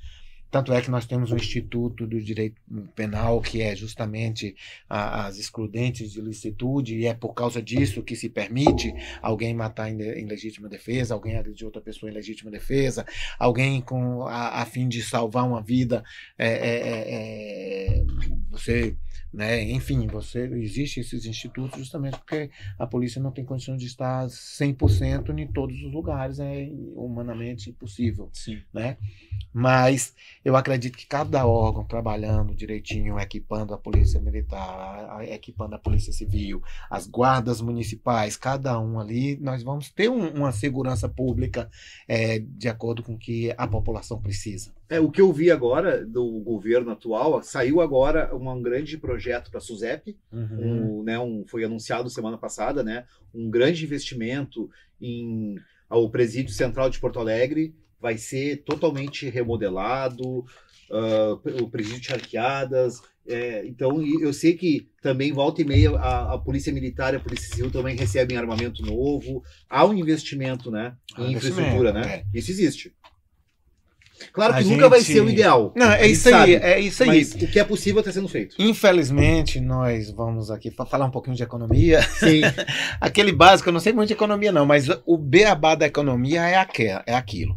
[0.51, 2.59] Tanto é que nós temos um Instituto do Direito
[2.95, 4.55] Penal, que é justamente
[4.89, 8.91] a, as excludentes de licitude, e é por causa disso que se permite
[9.21, 13.05] alguém matar em, em legítima defesa, alguém agredir outra pessoa em legítima defesa,
[13.37, 16.03] alguém com a, a fim de salvar uma vida,
[16.37, 18.05] é, é, é, é
[18.49, 18.95] você
[19.31, 19.61] né?
[19.71, 25.37] Enfim, você existe esses institutos justamente porque a polícia não tem condições de estar 100%
[25.37, 28.61] em todos os lugares, é humanamente impossível, Sim.
[28.73, 28.97] né?
[29.53, 36.11] Mas eu acredito que cada órgão trabalhando direitinho, equipando a polícia militar, equipando a polícia
[36.11, 41.69] civil, as guardas municipais, cada um ali, nós vamos ter um, uma segurança pública
[42.07, 44.78] é, de acordo com o que a população precisa.
[44.89, 49.59] É, o que eu vi agora do governo atual, saiu agora um grande projeto para
[49.59, 50.99] a SUSEP, Uhum.
[50.99, 54.69] um, né, um, foi anunciado semana passada, né, um grande investimento
[54.99, 55.55] em
[55.87, 60.45] ao presídio central de Porto Alegre, vai ser totalmente remodelado,
[60.91, 66.33] ah, o presídio de Arqueadas, é, então eu sei que também volta e meia a,
[66.33, 70.95] a polícia militar e a polícia civil também recebem armamento novo, há um investimento, né,
[71.17, 72.93] em infraestrutura, né, investimento, isso existe.
[74.33, 75.71] Claro A que nunca vai gente- ser o ideal.
[75.75, 77.07] Não, a é isso aí, sabe, é isso aí.
[77.09, 78.55] Mas o que é possível está sendo feito.
[78.59, 82.01] Infelizmente, nós vamos aqui fa- falar um pouquinho de economia.
[82.01, 82.41] Sim.
[82.99, 86.55] Aquele básico, eu não sei muito de economia, não, mas o beabá da economia é,
[86.57, 87.55] aque- é aquilo.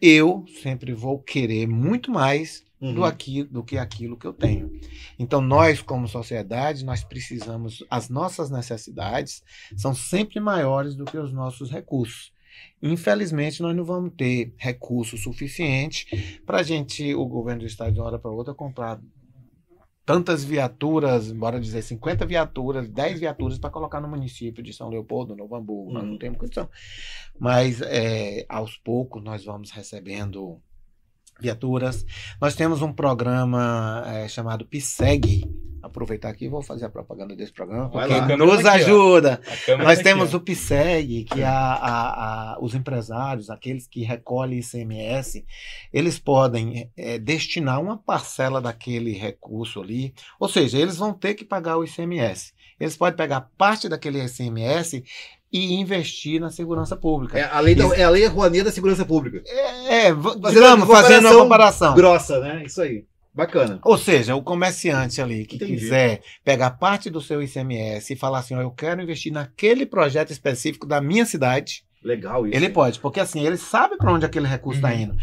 [0.00, 3.04] Eu sempre vou querer muito mais do, Uhum.
[3.04, 4.70] aqui, do que aquilo que eu tenho.
[5.18, 9.42] Então, nós, como sociedade, nós precisamos, as nossas necessidades
[9.76, 12.32] são sempre maiores do que os nossos recursos.
[12.82, 18.00] Infelizmente, nós não vamos ter recurso suficiente para a gente, o governo do estado, de
[18.00, 19.00] uma hora para outra, comprar
[20.04, 25.36] tantas viaturas, bora dizer 50 viaturas, 10 viaturas para colocar no município de São Leopoldo,
[25.36, 25.92] Novo Hamburgo.
[25.92, 26.10] Nós Uhum.
[26.10, 26.68] não temos condição.
[27.38, 30.60] Mas é, aos poucos nós vamos recebendo
[31.40, 32.04] viaturas.
[32.40, 35.44] Nós temos um programa é, chamado PSEG.
[35.82, 39.40] Aproveitar aqui e vou fazer a propaganda desse programa, porque nos tá aqui, ajuda.
[39.84, 44.02] Nós tá temos aqui, o PSEG, que é a, a- a- os empresários, aqueles que
[44.02, 45.44] recolhem ICMS,
[45.92, 51.44] eles podem eh, destinar uma parcela daquele recurso ali, ou seja, eles vão ter que
[51.44, 52.52] pagar o ICMS.
[52.78, 55.02] Eles podem pegar parte daquele ICMS
[55.52, 57.38] e investir na segurança pública.
[57.38, 59.42] É a lei, da, é a lei Rouanet da segurança pública.
[59.46, 61.94] É, é, Fazendo digamos, uma fazendo uma comparação.
[61.94, 62.62] Grossa, né?
[62.64, 63.04] Isso aí.
[63.32, 63.78] Bacana.
[63.84, 65.74] Ou seja, o comerciante ali que Entendi.
[65.76, 70.30] quiser pegar parte do seu ICMS e falar assim, ó, eu quero investir naquele projeto
[70.32, 72.56] específico da minha cidade, Legal isso.
[72.56, 75.00] ele pode, porque assim, ele sabe para onde aquele recurso está Uhum.
[75.00, 75.16] indo.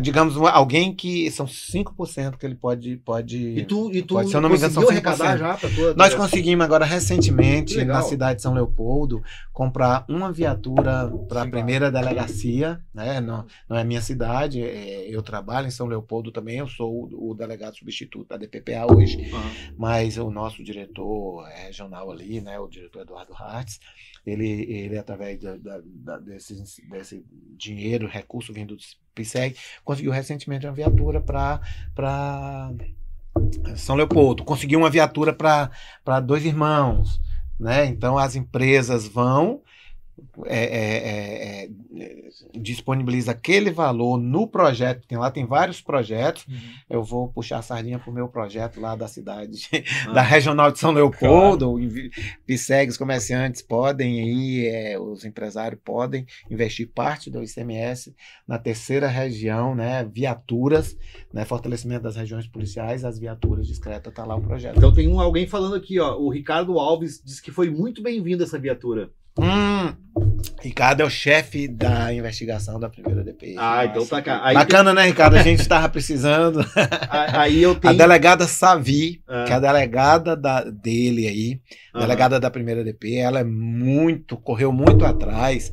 [0.00, 4.30] Digamos, um- alguém que são 5% que ele pode pode E tu, e tu Pode,
[4.30, 5.20] se eu não me engano, são conseguiu 5%.
[5.32, 5.94] arrecadar já.
[5.96, 9.20] Nós conseguimos agora recentemente, na cidade de São Leopoldo,
[9.52, 13.20] comprar uma viatura para a primeira delegacia, né?
[13.20, 17.30] Não, não é minha cidade, é- eu trabalho em São Leopoldo também, eu sou o,
[17.30, 19.50] o delegado substituto da DPPA hoje, Aham.
[19.76, 23.80] mas o nosso diretor regional ali, né, o diretor Eduardo Hartz,
[24.24, 26.54] ele, ele através da, da- da- desse,
[26.88, 27.24] desse
[27.56, 28.82] dinheiro, recurso vindo do
[29.14, 31.60] PSEG, conseguiu recentemente uma viatura para
[33.76, 37.20] São Leopoldo, conseguiu uma viatura para dois irmãos,
[37.58, 37.86] né?
[37.86, 39.62] Então as empresas vão
[40.46, 45.06] é, é, é, é, disponibiliza aquele valor no projeto.
[45.06, 46.46] Tem lá tem vários projetos.
[46.46, 46.56] Uhum.
[46.88, 49.68] Eu vou puxar a sardinha pro meu projeto lá da cidade,
[50.06, 50.12] Ah.
[50.12, 51.76] da Regional de São Leopoldo.
[52.46, 58.14] PSEG, os comerciantes podem aí, é, os empresários podem investir parte do ICMS
[58.46, 60.04] na terceira região, né?
[60.04, 60.96] Viaturas,
[61.32, 61.44] né?
[61.44, 64.76] Fortalecimento das regiões policiais, as viaturas discretas, tá lá o projeto.
[64.76, 66.16] Então tem um, alguém falando aqui, ó.
[66.16, 69.10] O Ricardo Alves disse que foi muito bem-vindo essa viatura.
[69.38, 69.94] Hum,
[70.60, 73.54] Ricardo é o chefe da investigação da primeira DPI.
[73.58, 74.40] Ah, então tá cá.
[74.44, 75.36] Aí, Bacana, né, Ricardo?
[75.36, 76.60] A gente estava precisando.
[77.08, 77.96] a- aí eu A tenho.
[77.96, 79.44] delegada Savi, Ah.
[79.46, 81.60] que é a delegada da- dele aí,
[81.98, 85.72] delegada da primeira DP, ela é muito, correu muito atrás.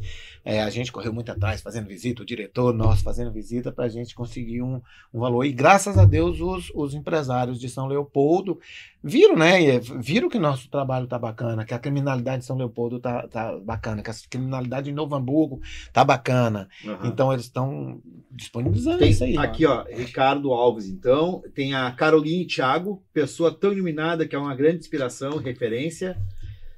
[0.49, 3.89] É, a gente correu muito atrás, fazendo visita, o diretor nosso fazendo visita para a
[3.89, 4.81] gente conseguir um,
[5.13, 5.43] um valor.
[5.43, 8.57] E graças a Deus, os, os empresários de São Leopoldo
[9.03, 9.61] viram, né?
[9.61, 13.59] e Viram que nosso trabalho tá bacana, que a criminalidade de São Leopoldo tá, tá
[13.59, 15.59] bacana, que a criminalidade em Novo Hamburgo
[15.91, 16.69] tá bacana.
[16.85, 17.07] Aham.
[17.07, 17.99] Então eles estão
[18.31, 19.37] disponibilizando Tem isso aí.
[19.37, 21.43] aqui, ó, Ricardo Alves, então.
[21.53, 26.17] Tem a Caroline Thiago, pessoa tão iluminada que é uma grande inspiração, referência.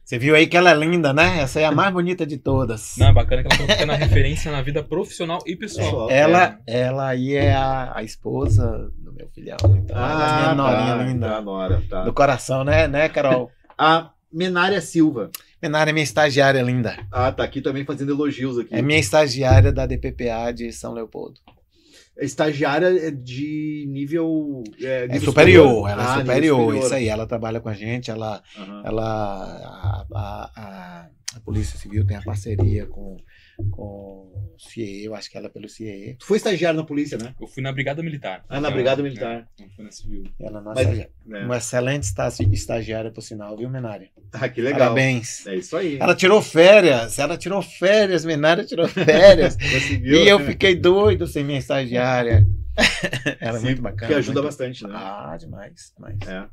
[0.10, 1.39] Você viu aí que ela é linda, né?
[1.39, 2.95] Essa é a mais bonita de todas.
[2.97, 6.10] Não, é bacana que ela tá ficando a referência na vida profissional e pessoal.
[6.10, 9.57] Ela, ela aí é a, a esposa do meu filhão.
[9.78, 11.30] Então, ela é minha norinha tá, linda.
[11.30, 12.03] tá, Nora, tá.
[12.05, 13.51] Do coração, né, né, Carol?
[13.78, 15.30] A Menária Silva.
[15.62, 16.97] Menara é minha estagiária linda.
[17.12, 18.74] Ah, tá aqui também fazendo elogios aqui.
[18.74, 21.39] É minha estagiária da DPPA de São Leopoldo.
[22.26, 24.63] Estagiária de nível.
[24.82, 27.07] É, É nível superior, ela Ah, é nível superior, isso aí.
[27.07, 28.82] Ela trabalha com a gente, ela, Aham.
[28.86, 31.05] ela a, a, a,
[31.36, 33.17] a Polícia Civil tem a parceria com,
[33.69, 36.15] com o CIE, eu acho que ela é pelo CIE.
[36.19, 37.36] Tu foi estagiário na polícia, né?
[37.39, 38.43] Eu fui na Brigada Militar.
[38.49, 39.47] Ah, na Brigada né, Militar.
[39.59, 40.23] Não foi na civil.
[40.39, 41.11] Ela é nossa Mas- estagiária.
[41.32, 41.45] É.
[41.45, 44.09] Uma excelente estagi- estagiária, por sinal, viu, Menária?
[44.34, 44.80] Ah, que legal.
[44.80, 45.45] Parabéns.
[45.45, 45.97] É isso aí.
[45.99, 49.55] Ela tirou férias, ela tirou férias, Menária tirou férias.
[49.61, 50.15] Conseguiu.
[50.15, 52.45] e eu fiquei doido sem minha estagiária.
[53.41, 54.07] Ela é muito bacana.
[54.07, 54.93] Que ajuda muito- bastante, né?
[54.95, 56.17] Ah, demais, demais.
[56.27, 56.47] É.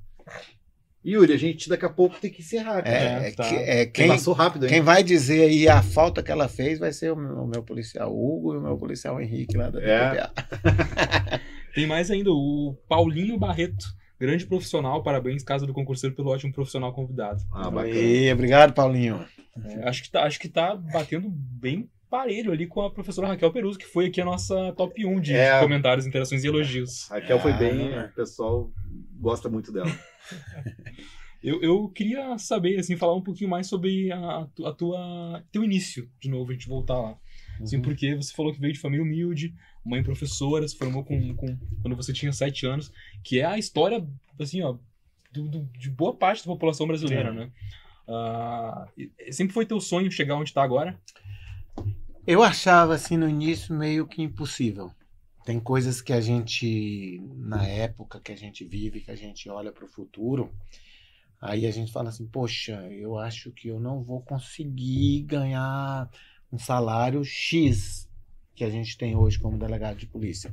[1.07, 2.83] Yuri, a gente daqui a pouco tem que encerrar.
[2.83, 2.89] cara.
[3.25, 3.49] É, É, tá.
[3.49, 4.71] que- é, quem, Passou rápido, hein?
[4.71, 7.63] quem vai dizer aí a falta que ela fez vai ser o meu, o meu
[7.63, 10.31] policial Hugo e o meu policial Henrique lá da É.
[11.75, 13.85] Tem mais ainda o Paulinho Barreto.
[14.19, 17.43] Grande profissional, parabéns, Casa do Concurseiro, pelo ótimo profissional convidado.
[17.53, 17.95] Ah, bacana.
[17.95, 19.23] Aí, obrigado, Paulinho.
[19.63, 23.53] É, acho, que tá, acho que tá batendo bem parelho ali com a professora Raquel
[23.53, 25.61] Peruso, que foi aqui a nossa top 1 de É.
[25.61, 27.07] comentários, interações e elogios.
[27.11, 28.05] Raquel foi Ah, bem, é.
[28.07, 28.71] o pessoal
[29.21, 29.91] gosta muito dela.
[31.43, 36.11] Eu, eu queria saber, assim, falar um pouquinho mais sobre a, a tua teu início,
[36.19, 37.17] de novo, a gente voltar lá.
[37.63, 37.83] Assim, Uhum.
[37.83, 39.55] porque você falou que veio de família humilde,
[39.85, 42.91] mãe professora, se formou com, com- quando você tinha sete anos,
[43.23, 44.05] que é a história,
[44.41, 44.77] assim, ó,
[45.31, 47.33] do- do- de boa parte da população brasileira, É.
[47.33, 47.51] né?
[48.97, 50.99] E sempre foi teu sonho chegar onde está agora?
[52.27, 54.91] Eu achava assim no início meio que impossível.
[55.47, 59.71] Tem coisas que a gente, na época que a gente vive, que a gente olha
[59.71, 60.53] para o futuro,
[61.41, 66.11] aí a gente fala assim: poxa, eu acho que eu não vou conseguir ganhar
[66.53, 68.09] um salário X
[68.57, 70.53] que a gente tem hoje como delegado de polícia.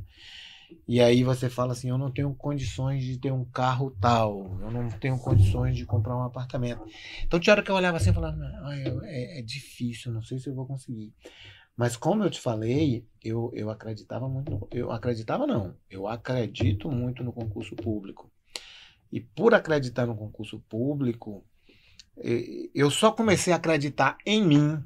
[0.88, 4.70] E aí você fala assim: eu não tenho condições de ter um carro tal, eu
[4.70, 6.86] não tenho condições de comprar um apartamento.
[7.24, 10.38] Então tinha hora que eu olhava assim e falava: "Ah, é, é difícil, não sei
[10.38, 11.12] se eu vou conseguir.
[11.76, 14.68] Mas como eu te falei, eu, eu acreditava muito.
[14.72, 15.76] Eu acreditava não.
[15.90, 18.32] Eu acredito muito no concurso público.
[19.12, 21.44] E por acreditar no concurso público,
[22.74, 24.84] eu só comecei a acreditar em mim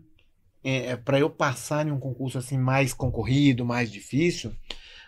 [1.06, 4.54] para eu passar em um concurso assim mais concorrido, mais difícil,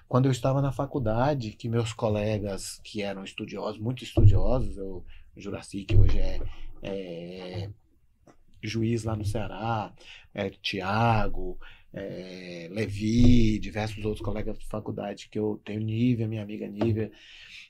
[0.07, 5.03] quando eu estava na faculdade, que meus colegas que eram estudiosos, muito estudiosos, o
[5.35, 6.39] Juraci, que hoje é,
[6.81, 7.69] é
[8.61, 9.93] juiz lá no Ceará,
[10.33, 11.57] é, Tiago,
[11.93, 17.11] é, Levi, diversos outros colegas de faculdade que eu tenho, Nívia, minha amiga Nívia.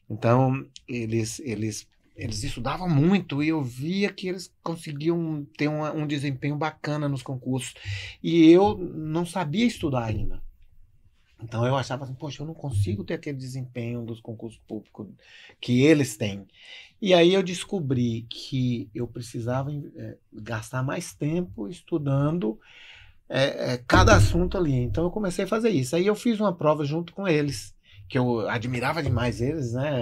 [0.09, 6.07] Então, eles, eles, eles estudavam muito e eu via que eles conseguiam ter uma- um
[6.07, 7.73] desempenho bacana nos concursos.
[8.21, 10.41] E eu não sabia estudar ainda.
[11.41, 15.07] Então eu achava assim, poxa, eu não consigo ter aquele desempenho dos concursos públicos
[15.59, 16.45] que eles têm.
[17.01, 22.59] E aí eu descobri que eu precisava eh, gastar mais tempo estudando
[23.29, 24.73] eh, eh, cada assunto ali.
[24.73, 25.95] Então eu comecei a fazer isso.
[25.95, 27.73] Aí eu fiz uma prova junto com eles,
[28.09, 30.01] que eu admirava demais eles, né?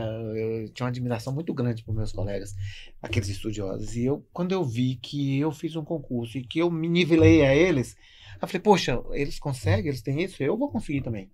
[0.63, 2.55] Eu tinha uma admiração muito grande por meus colegas,
[3.01, 3.95] aqueles estudiosos.
[3.95, 7.45] E eu, quando eu vi que eu fiz um concurso e que eu me nivelei
[7.45, 7.95] a eles,
[8.41, 11.31] eu falei, poxa, eles conseguem, eles têm isso, eu vou conseguir também.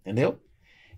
[0.00, 0.38] Entendeu?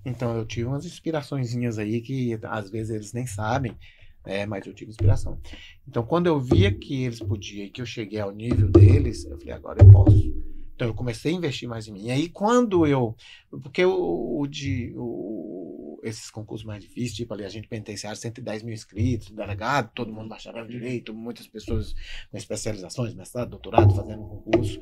[0.04, 3.76] Então eu tive umas inspiraçõezinhas aí que às vezes eles nem sabem,
[4.24, 4.46] né?
[4.46, 5.40] Mas eu tive inspiração.
[5.86, 9.38] Então quando eu via que eles podiam e que eu cheguei ao nível deles, eu
[9.38, 10.34] falei, agora eu posso.
[10.74, 12.06] Então eu comecei a investir mais em mim.
[12.06, 13.16] E aí quando eu.
[13.50, 14.92] Porque o, o de.
[14.96, 20.12] O, esses concursos mais difíceis, tipo ali, a gente penitenciário, 110 mil inscritos, delegado, todo
[20.12, 21.92] mundo bacharel em direito, muitas pessoas
[22.30, 24.80] com especializações, mestrado, doutorado, fazendo concurso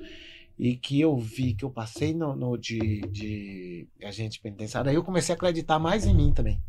[0.58, 5.04] e que eu vi que eu passei no, no de, de agente penitenciário, aí eu
[5.04, 6.62] comecei a acreditar mais em mim também.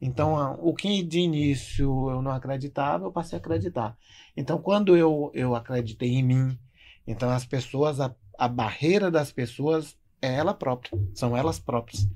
[0.00, 3.96] Então, o que de início eu não acreditava, eu passei a acreditar.
[4.36, 6.58] Então, quando eu, eu acreditei em mim,
[7.06, 12.08] então as pessoas, a, a barreira das pessoas é ela própria, são elas próprias.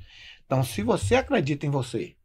[0.46, 2.16] Então, se você acredita em você,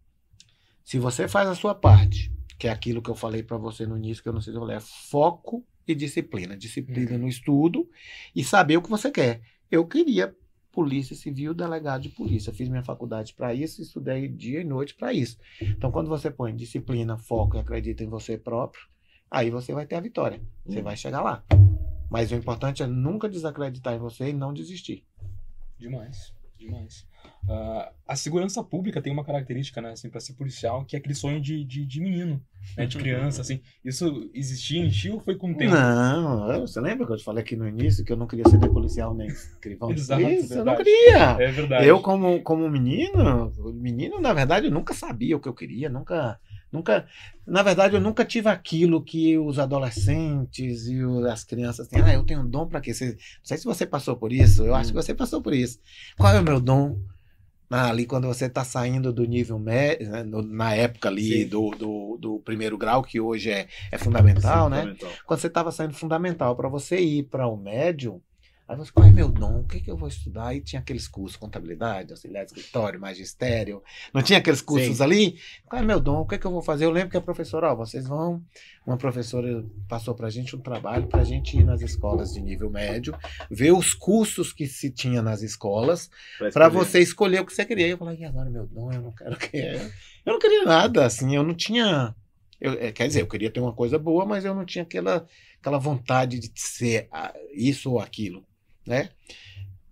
[0.83, 3.97] se você faz a sua parte, que é aquilo que eu falei para você no
[3.97, 6.55] início, que eu não sei se eu falei, é foco e disciplina.
[6.55, 7.89] Disciplina no estudo
[8.35, 9.41] e saber o que você quer.
[9.71, 10.35] Eu queria
[10.71, 12.53] polícia civil, delegado de polícia.
[12.53, 15.37] Fiz minha faculdade para isso, estudei dia e noite para isso.
[15.61, 18.83] Então, quando você põe disciplina, foco e acredita em você próprio,
[19.29, 20.41] aí você vai ter a vitória.
[20.65, 21.43] Você vai chegar lá.
[22.09, 25.05] Mas o importante é nunca desacreditar em você e não desistir.
[25.77, 27.05] Demais, demais.
[27.47, 31.15] Ah, a segurança pública tem uma característica, né, assim, para ser policial, que é aquele
[31.15, 32.41] sonho de, de, de menino,
[32.77, 33.61] né, de criança, assim.
[33.83, 35.71] Isso existia em ti ou foi com o tempo?
[35.73, 38.45] Não, eu- você lembra que eu te falei aqui no início que eu não queria
[38.47, 40.55] ser nem policial nem escrivão de Exato, polícia?
[40.55, 40.83] Eu não verdade.
[40.91, 41.25] queria.
[41.43, 41.85] É verdade.
[41.87, 46.39] Eu, como, como menino, menino, na verdade, eu nunca sabia o que eu queria, nunca.
[46.71, 47.07] Nunca,
[47.47, 51.99] na verdade, eu nunca tive aquilo que os adolescentes e as crianças têm.
[51.99, 52.93] Ah, eu tenho um dom para quê?
[52.93, 55.79] Você- não sei se você passou por isso, eu acho que você passou por isso.
[56.15, 56.99] Qual é o meu dom?
[57.69, 62.39] Ali quando você está saindo do nível médio, né, na época ali do, do, do
[62.39, 64.79] primeiro grau, que hoje é, é fundamental, Sim, né?
[64.81, 65.09] fundamental.
[65.25, 68.21] Quando você estava saindo fundamental, para você ir para o médio,
[68.69, 69.61] aí você, qual é meu dom?
[69.61, 70.55] O que, que eu vou estudar?
[70.55, 73.81] E tinha aqueles cursos, contabilidade, auxiliar de escritório, magistério,
[74.13, 75.03] não tinha aqueles cursos Sim.
[75.03, 75.39] ali?
[75.65, 76.21] Qual é meu dom?
[76.21, 76.85] O que, que eu vou fazer?
[76.85, 78.43] Eu lembro que a professora, ó, vocês vão,
[78.85, 82.41] uma professora passou para a gente um trabalho para a gente ir nas escolas de
[82.41, 83.13] nível médio,
[83.49, 86.09] ver os cursos que se tinha nas escolas,
[86.53, 87.87] para você escolher o que você queria.
[87.87, 89.57] Eu falei, e agora meu dom, eu não quero que.
[89.57, 92.15] Eu não queria nada, assim, eu não tinha.
[92.61, 95.25] eu- é, quer dizer, eu queria ter uma coisa boa, mas eu não tinha aquela,
[95.59, 98.45] aquela vontade de ser ah, isso ou aquilo,
[98.89, 99.09] né?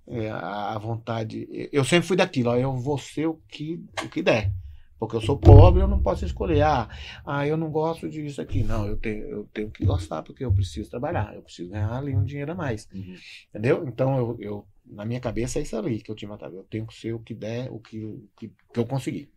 [0.08, 1.48] É, a, vontade.
[1.72, 4.52] Eu sempre fui daquilo, ó, eu vou ser o que, o que der.
[5.00, 6.64] Porque eu sou pobre, eu não posso escolher.
[6.64, 6.89] Ah,
[7.24, 8.64] ah, eu não gosto disso aqui.
[8.64, 12.16] Não, eu tenho, eu tenho que gostar, porque eu preciso trabalhar, eu preciso ganhar ali
[12.16, 12.89] um dinheiro a mais.
[12.91, 13.16] Uhum.
[13.50, 13.86] Entendeu?
[13.88, 16.56] Então, eu, eu, na minha cabeça é isso ali que eu tinha matado.
[16.56, 19.30] Eu tenho que ser o que der, o que, o que, que eu conseguir.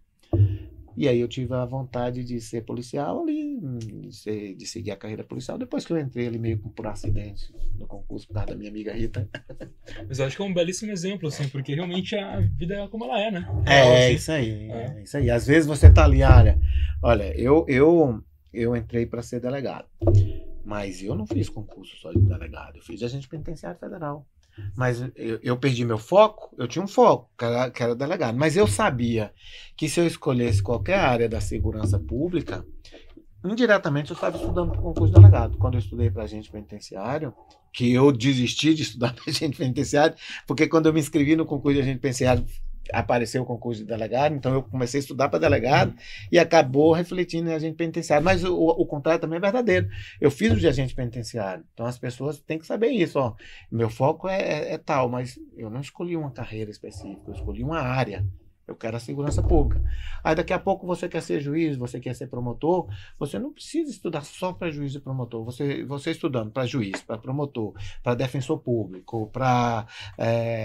[0.96, 4.90] E aí eu tive a vontade de ser policial ali, hum, de, ser- de seguir
[4.90, 5.56] a carreira policial.
[5.56, 8.70] Depois que eu entrei ali meio que por acidente no concurso por causa da minha
[8.70, 9.28] amiga Rita.
[10.08, 13.04] Mas eu acho que é um belíssimo exemplo, assim, porque realmente a vida é como
[13.04, 13.48] ela é, né?
[13.66, 14.14] É, assim.
[14.14, 14.70] isso aí.
[14.70, 14.94] É.
[14.98, 15.30] É isso aí.
[15.30, 16.58] Às vezes você tá ali, olha,
[17.02, 18.22] olha, eu, eu,
[18.52, 19.88] eu entrei para ser delegado.
[20.64, 24.26] Mas eu não fiz concurso só de delegado, eu fiz de agente penitenciário federal.
[24.76, 28.36] Mas eu, eu perdi meu foco, eu tinha um foco, que era, que era delegado.
[28.36, 29.32] Mas eu sabia
[29.76, 32.64] que se eu escolhesse qualquer área da segurança pública,
[33.44, 35.56] indiretamente eu estava estudando para o concurso de delegado.
[35.58, 37.34] Quando eu estudei para agente penitenciário,
[37.72, 41.76] que eu desisti de estudar para agente penitenciário, porque quando eu me inscrevi no concurso
[41.76, 42.44] de agente penitenciário,
[42.92, 45.94] apareceu o concurso de delegado, então eu comecei a estudar para delegado
[46.30, 48.24] e acabou refletindo em agente penitenciário.
[48.24, 49.88] Mas o, o contrário também é verdadeiro.
[50.20, 53.18] Eu fiz o de agente penitenciário, então as pessoas têm que saber isso.
[53.18, 53.34] Ó.
[53.70, 57.62] Meu foco é, é- é tal, mas eu não escolhi uma carreira específica, eu escolhi
[57.62, 58.24] uma área.
[58.70, 59.82] Eu quero a segurança pública.
[60.22, 63.90] Aí daqui a pouco você quer ser juiz, você quer ser promotor, você não precisa
[63.90, 65.44] estudar só para juiz e promotor.
[65.44, 69.86] Você, você estudando para juiz, para promotor, para defensor público, para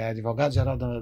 [0.10, 1.02] advogado geral, da,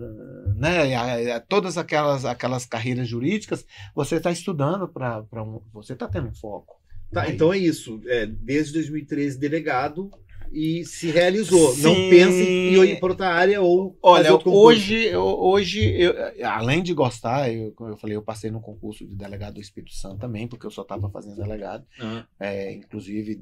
[0.56, 6.82] né, todas aquelas, aquelas carreiras jurídicas, você está estudando para um, você está tendo foco.
[7.12, 7.34] Tá, Aí.
[7.34, 8.01] então é isso.
[8.08, 10.10] É, desde 2013, delegado
[10.54, 11.74] e se realizou.
[11.74, 11.82] Sim.
[11.82, 16.14] Não pensa em ir para outra área ou fazer Olha, hoje, eu, hoje eu,
[16.47, 19.93] além de gostar, eu, como eu falei, eu passei no concurso de delegado do Espírito
[19.93, 21.86] Santo também, porque eu só estava fazendo delegado.
[21.99, 23.41] Ah, É, inclusive,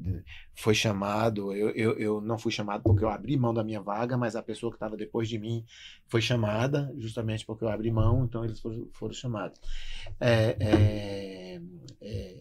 [0.56, 4.18] foi chamado, eu, eu, eu não fui chamado porque eu abri mão da minha vaga,
[4.18, 5.66] mas a pessoa que estava depois de mim
[6.08, 9.60] foi chamada, justamente porque eu abri mão, então eles foram, foram chamados.
[10.20, 11.62] É, é,
[12.02, 12.41] é,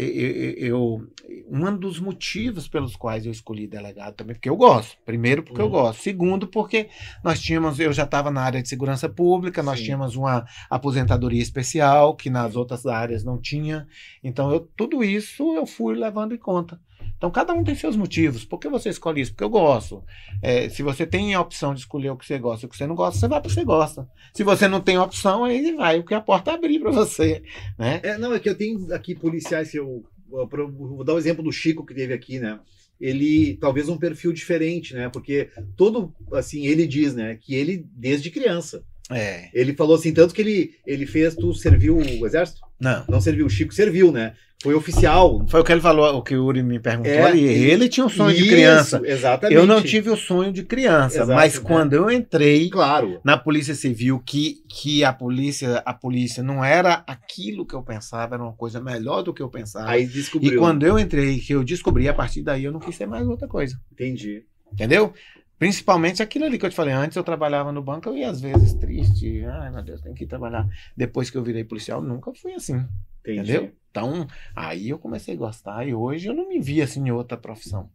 [0.00, 1.06] eu, eu-
[1.50, 4.96] um dos motivos pelos quais eu escolhi delegado também, porque eu gosto.
[5.04, 5.70] Primeiro, porque eu Uhum.
[5.72, 6.02] gosto.
[6.02, 6.88] Segundo, porque
[7.22, 9.86] nós tínhamos, eu já estava na área de segurança pública, nós Sim.
[9.86, 13.86] tínhamos uma aposentadoria especial que nas outras áreas não tinha.
[14.24, 16.80] Então, eu, tudo isso eu fui levando em conta.
[17.22, 18.44] Então, cada um tem seus motivos.
[18.44, 19.30] Por que você escolhe isso?
[19.30, 20.02] Porque eu gosto.
[20.42, 22.76] É, se você tem a opção de escolher o que você gosta e o que
[22.76, 24.08] você não gosta, você vai porque você gosta.
[24.34, 27.44] Se você não tem opção, aí vai o que a porta abrir para você.
[27.78, 28.00] Né?
[28.02, 30.02] É, não, é que eu tenho aqui policiais que eu.
[30.28, 32.58] Vou dar o exemplo do Chico que teve aqui, né?
[33.00, 35.08] Ele talvez um perfil diferente, né?
[35.08, 37.38] Porque todo, assim, ele diz, né?
[37.40, 39.48] Que ele, desde criança, É.
[39.54, 42.62] ele falou assim, tanto que ele, ele fez, tu serviu o exército?
[42.80, 43.04] Não.
[43.08, 44.34] Não serviu, o Chico serviu, né?
[44.62, 45.44] Foi oficial.
[45.48, 47.40] Foi o que ele falou, o que o Uri me perguntou É, ali.
[47.40, 49.02] e- Ele tinha um sonho de Isso, criança.
[49.04, 49.56] Exatamente.
[49.58, 51.60] Eu não tive o sonho de criança, Exato, mas né?
[51.66, 53.20] quando eu entrei Claro.
[53.24, 58.36] na Polícia Civil, que, que a polícia a polícia não era aquilo que eu pensava,
[58.36, 59.90] era uma coisa melhor do que eu pensava.
[59.90, 60.58] Aí e descobriu.
[60.60, 63.48] quando eu entrei, que eu descobri, a partir daí eu não quis ser mais outra
[63.48, 63.76] coisa.
[63.92, 64.44] Entendi.
[64.72, 65.12] Entendeu?
[65.58, 66.92] Principalmente aquilo ali que eu te falei.
[66.94, 69.44] Antes eu trabalhava no banco, eu ia às vezes triste.
[69.44, 70.66] Ai, meu Deus, tem que ir trabalhar.
[70.96, 72.84] Depois que eu virei policial, nunca fui assim.
[73.20, 73.52] Entendi.
[73.52, 73.72] Entendeu?
[73.92, 74.26] Então,
[74.56, 77.90] aí eu comecei a gostar e hoje eu não me vi assim em outra profissão.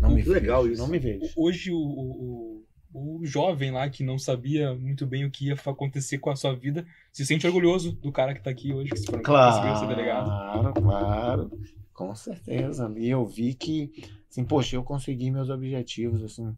[0.00, 0.82] Não me Muito legal vejo, isso.
[0.82, 1.30] Não me vejo.
[1.36, 2.64] Hoje o, o,
[2.94, 6.54] o- jovem lá que não sabia muito bem o que ia acontecer com a sua
[6.56, 10.24] vida se sente orgulhoso do cara que tá aqui hoje, que se conseguiu ser delegado.
[10.24, 11.50] Claro, claro.
[11.92, 12.86] Com certeza.
[12.86, 13.92] Ali eu vi que,
[14.30, 16.56] assim, poxa, eu consegui meus objetivos, assim.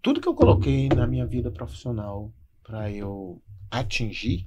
[0.00, 4.46] Tudo que eu coloquei na minha vida profissional para eu atingir,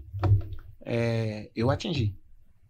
[0.81, 2.15] é, eu atingi.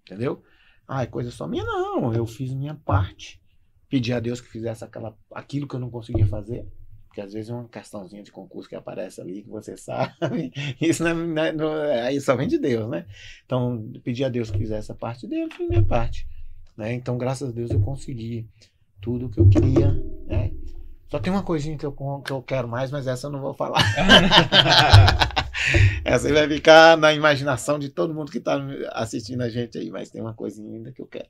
[0.04, 0.44] Entendeu?
[0.88, 1.64] Ah, é coisa só minha?
[1.64, 3.42] Não, eu fiz minha parte.
[3.90, 6.68] Pedi a Deus que fizesse aquela, aquilo que eu não conseguia fazer.
[7.08, 10.52] Porque às vezes é uma questãozinha de concurso que aparece ali, que você sabe.
[10.82, 13.06] Isso não, é- não, é- é- aí só vem de Deus, né?
[13.46, 16.28] Então, pedi a Deus que fizesse a parte dele, fiz minha parte.
[16.76, 16.94] Né?
[16.94, 18.48] Então, graças a Deus, eu consegui
[19.02, 19.92] tudo que eu queria.
[20.28, 20.52] Né?
[21.08, 21.94] Só tem uma coisinha que eu,
[22.26, 23.82] que eu quero mais, mas essa eu não vou falar.
[26.04, 29.90] Essa aí vai ficar na imaginação de todo mundo que está assistindo a gente aí,
[29.90, 31.28] mas tem uma coisinha ainda que eu quero.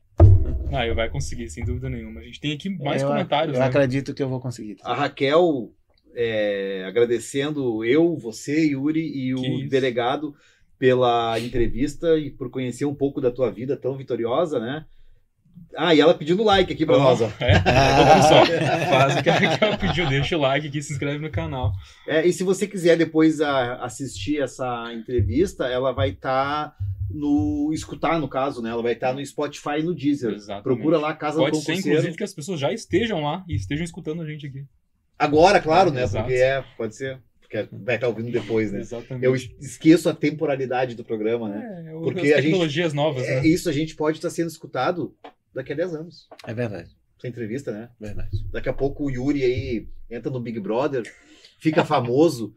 [0.72, 2.20] Ah, eu vai conseguir, sem dúvida nenhuma.
[2.20, 3.56] A gente tem aqui mais eu, comentários.
[3.56, 3.68] Eu né?
[3.68, 4.78] acredito que eu vou conseguir.
[4.84, 5.72] A Raquel
[6.16, 9.70] é, agradecendo eu, você, Yuri e o Que isso.
[9.70, 10.36] delegado
[10.78, 14.86] pela entrevista e por conhecer um pouco da tua vida tão vitoriosa, né?
[15.78, 17.30] Ah, e ela pedindo like aqui pra nós, ó.
[17.40, 17.56] É,
[18.22, 18.46] só.
[18.90, 21.74] Faz o que a Raquel pediu, deixa o like aqui, se inscreve no canal.
[22.08, 26.74] É, e se você quiser depois a- assistir essa entrevista, ela vai estar
[27.10, 27.72] no.
[27.74, 28.70] escutar, no caso, né?
[28.70, 30.34] Ela vai estar no Spotify e no Deezer.
[30.34, 30.64] Exatamente.
[30.64, 31.90] Procura lá a Casa Pode do ser, Concurseiro.
[31.98, 34.64] inclusive, que as pessoas já estejam lá e estejam escutando a gente aqui.
[35.20, 36.04] Agora, claro, né?
[36.04, 36.26] Exato.
[36.26, 37.20] Porque é, pode ser.
[37.42, 38.80] Porque vai estar ouvindo depois, né?
[38.80, 39.26] Exatamente.
[39.26, 41.86] Eu es- esqueço a temporalidade do programa, né?
[41.88, 43.48] É, Porque as a gente- tecnologias novas, É, né?
[43.48, 45.14] isso a gente pode estar sendo escutado
[45.56, 46.28] daqui a 10 anos.
[46.46, 47.90] É verdade, Essa entrevista, né?
[48.00, 48.46] verdade.
[48.52, 51.04] Daqui a pouco o Yuri aí entra no Big Brother,
[51.60, 52.54] fica famoso.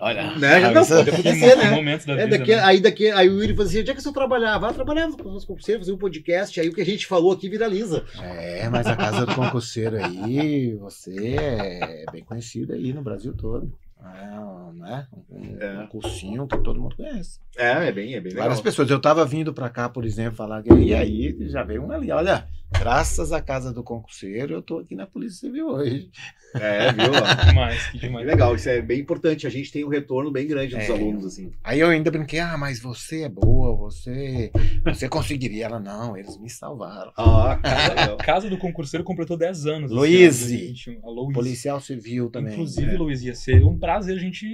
[0.00, 0.60] Olha, Né?
[0.60, 1.70] Já ah, não isso- pode acontecer, né?
[1.72, 2.62] momentos da É, vida, daqui, né?
[2.62, 4.56] Aí daqui, aí o Yuri fala assim: onde é que eu trabalhar?
[4.58, 7.48] Vai trabalhar com os concurseiro, fazer um podcast, aí o que a gente falou aqui
[7.48, 8.04] viraliza.
[8.22, 13.76] É, mas a Casa do Concurseiro aí, você é bem conhecido aí no Brasil todo.
[14.00, 15.06] É, né?
[15.28, 15.78] Um, É.
[15.80, 17.40] um cursinho que todo mundo conhece.
[17.56, 18.44] É, é bem, é bem legal.
[18.44, 18.88] Várias pessoas.
[18.90, 22.10] Eu tava vindo pra cá, por exemplo, falar que e aí já veio um ali.
[22.12, 22.46] Olha,
[22.78, 26.10] graças à Casa do Concurseiro, eu tô aqui na Polícia Civil hoje.
[26.54, 27.10] É, viu?
[27.40, 28.26] Que demais, que Que demais.
[28.26, 29.46] legal, isso é bem importante.
[29.46, 30.92] A gente tem um retorno bem grande dos É.
[30.92, 31.50] alunos, assim.
[31.64, 34.52] Aí eu ainda brinquei, ah, mas você é boa, você,
[34.84, 35.64] você conseguiria.
[35.66, 37.12] Ela, não, eles me salvaram.
[37.16, 37.58] Ah,
[37.90, 38.16] legal.
[38.18, 39.90] Casa do Concurseiro completou 10 anos.
[39.90, 40.42] esse Luiz.
[40.42, 41.00] ano, 2021.
[41.06, 41.34] A Luiz.
[41.34, 42.52] Policial Civil também.
[42.52, 42.96] Inclusive, É.
[42.98, 44.46] Luiz, ia ser um prazer a gente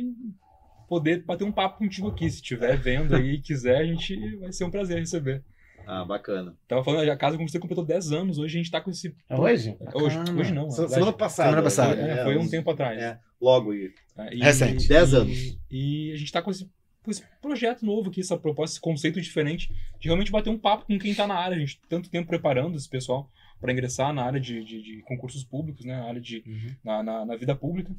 [0.89, 2.29] poder bater um papo contigo aqui.
[2.31, 5.43] Se estiver vendo aí e quiser, a gente vai ser um prazer receber.
[5.87, 6.57] Ah, bacana.
[6.67, 8.39] Tava falando, a Casa do Concurseiro completou 10 anos.
[8.39, 9.15] Hoje a gente tá com esse.
[9.29, 9.77] É hoje?
[9.95, 10.41] Hoje, Bacana.
[10.41, 10.71] hoje não.
[10.71, 11.49] Semana passada.
[11.51, 12.01] Semana passada.
[12.01, 12.25] É, né?
[12.25, 12.99] foi um Uns- tempo atrás.
[12.99, 13.93] É, logo aí.
[14.17, 14.87] É, e- Recente.
[14.87, 15.59] e- 10 anos.
[15.71, 16.71] E a gente tá com esse,
[17.03, 19.69] com esse projeto novo aqui, essa proposta, esse conceito diferente,
[20.01, 21.55] de realmente bater um papo com quem tá na área.
[21.57, 23.31] A gente tanto tempo preparando esse pessoal
[23.61, 25.99] para ingressar na área de, de, de concursos públicos, né?
[25.99, 26.43] Na área de.
[26.47, 26.77] Uhum.
[26.83, 27.95] Na, na, na vida pública.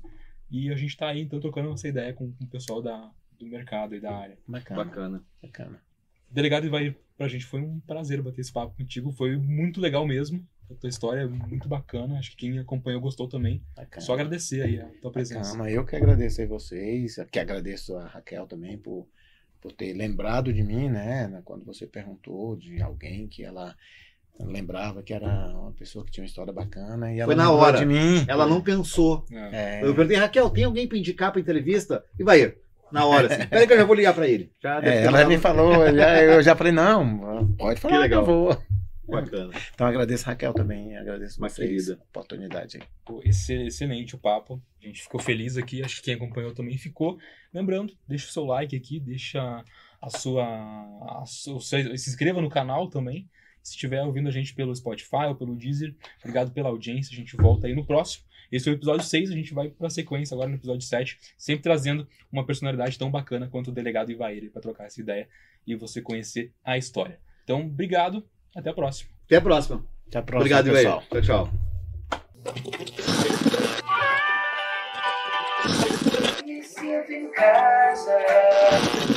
[0.50, 3.46] E a gente tá aí, então, trocando essa ideia com, com o pessoal da, do
[3.46, 4.38] mercado e da área.
[4.48, 4.84] Bacana.
[4.84, 5.24] Bacana.
[5.42, 5.82] Bacana.
[6.30, 9.12] Delegado Ivair, pra gente foi um prazer bater esse papo contigo.
[9.12, 10.46] Foi muito legal mesmo.
[10.70, 12.18] A tua história é muito bacana.
[12.18, 13.64] Acho que quem acompanhou gostou também.
[13.76, 14.06] bacana.
[14.06, 15.52] Só agradecer aí a tua presença.
[15.52, 15.70] Bacana.
[15.70, 19.08] Eu que agradeço aí vocês, que agradeço a Raquel também por,
[19.62, 23.76] por ter lembrado de mim, né, Quando você perguntou de alguém que ela
[24.40, 27.78] lembrava que era uma pessoa que tinha uma história bacana e ela Foi na hora.
[27.80, 28.26] de mim.
[28.28, 29.26] Ela não pensou.
[29.32, 29.80] É.
[29.80, 32.04] É, Eu perguntei, Raquel, tem alguém pra indicar pra entrevista?
[32.20, 32.56] E vai,
[32.92, 33.48] na hora, assim.
[33.48, 34.52] Peraí que eu já vou ligar pra ele.
[34.62, 38.22] Já é, ela mandado- me falou, já- eu já falei, não, pode falar que, legal.
[38.22, 38.64] eu vou.
[39.08, 39.54] Bacana.
[39.74, 41.94] Então agradeço a Raquel também, agradeço Uma vocês querida.
[42.02, 42.84] a oportunidade aí.
[43.06, 44.60] Pô, exce- Excelente o papo.
[44.82, 45.84] A gente ficou feliz aqui.
[45.84, 47.18] Acho que quem acompanhou também ficou.
[47.54, 49.64] Lembrando, deixa o seu like aqui, deixa
[50.02, 50.44] a sua.
[50.44, 53.30] A sua se inscreva no canal também.
[53.66, 57.12] Se estiver ouvindo a gente pelo Spotify ou pelo Deezer, obrigado pela audiência.
[57.12, 58.24] A gente volta aí no próximo.
[58.52, 61.64] Esse é o episódio 6, a gente vai pra sequência agora no episódio 7, sempre
[61.64, 65.28] trazendo uma personalidade tão bacana quanto o delegado Ivair para trocar essa ideia
[65.66, 67.20] e você conhecer a história.
[67.44, 68.24] Então, obrigado,
[68.56, 69.10] até a próxima.
[69.26, 69.84] Até a próxima.
[70.10, 71.04] Até a próxima, Obrigado, pessoal.
[71.12, 71.24] velho.
[71.26, 71.52] Tchau, tchau.
[76.46, 79.15] Me sinto em casa.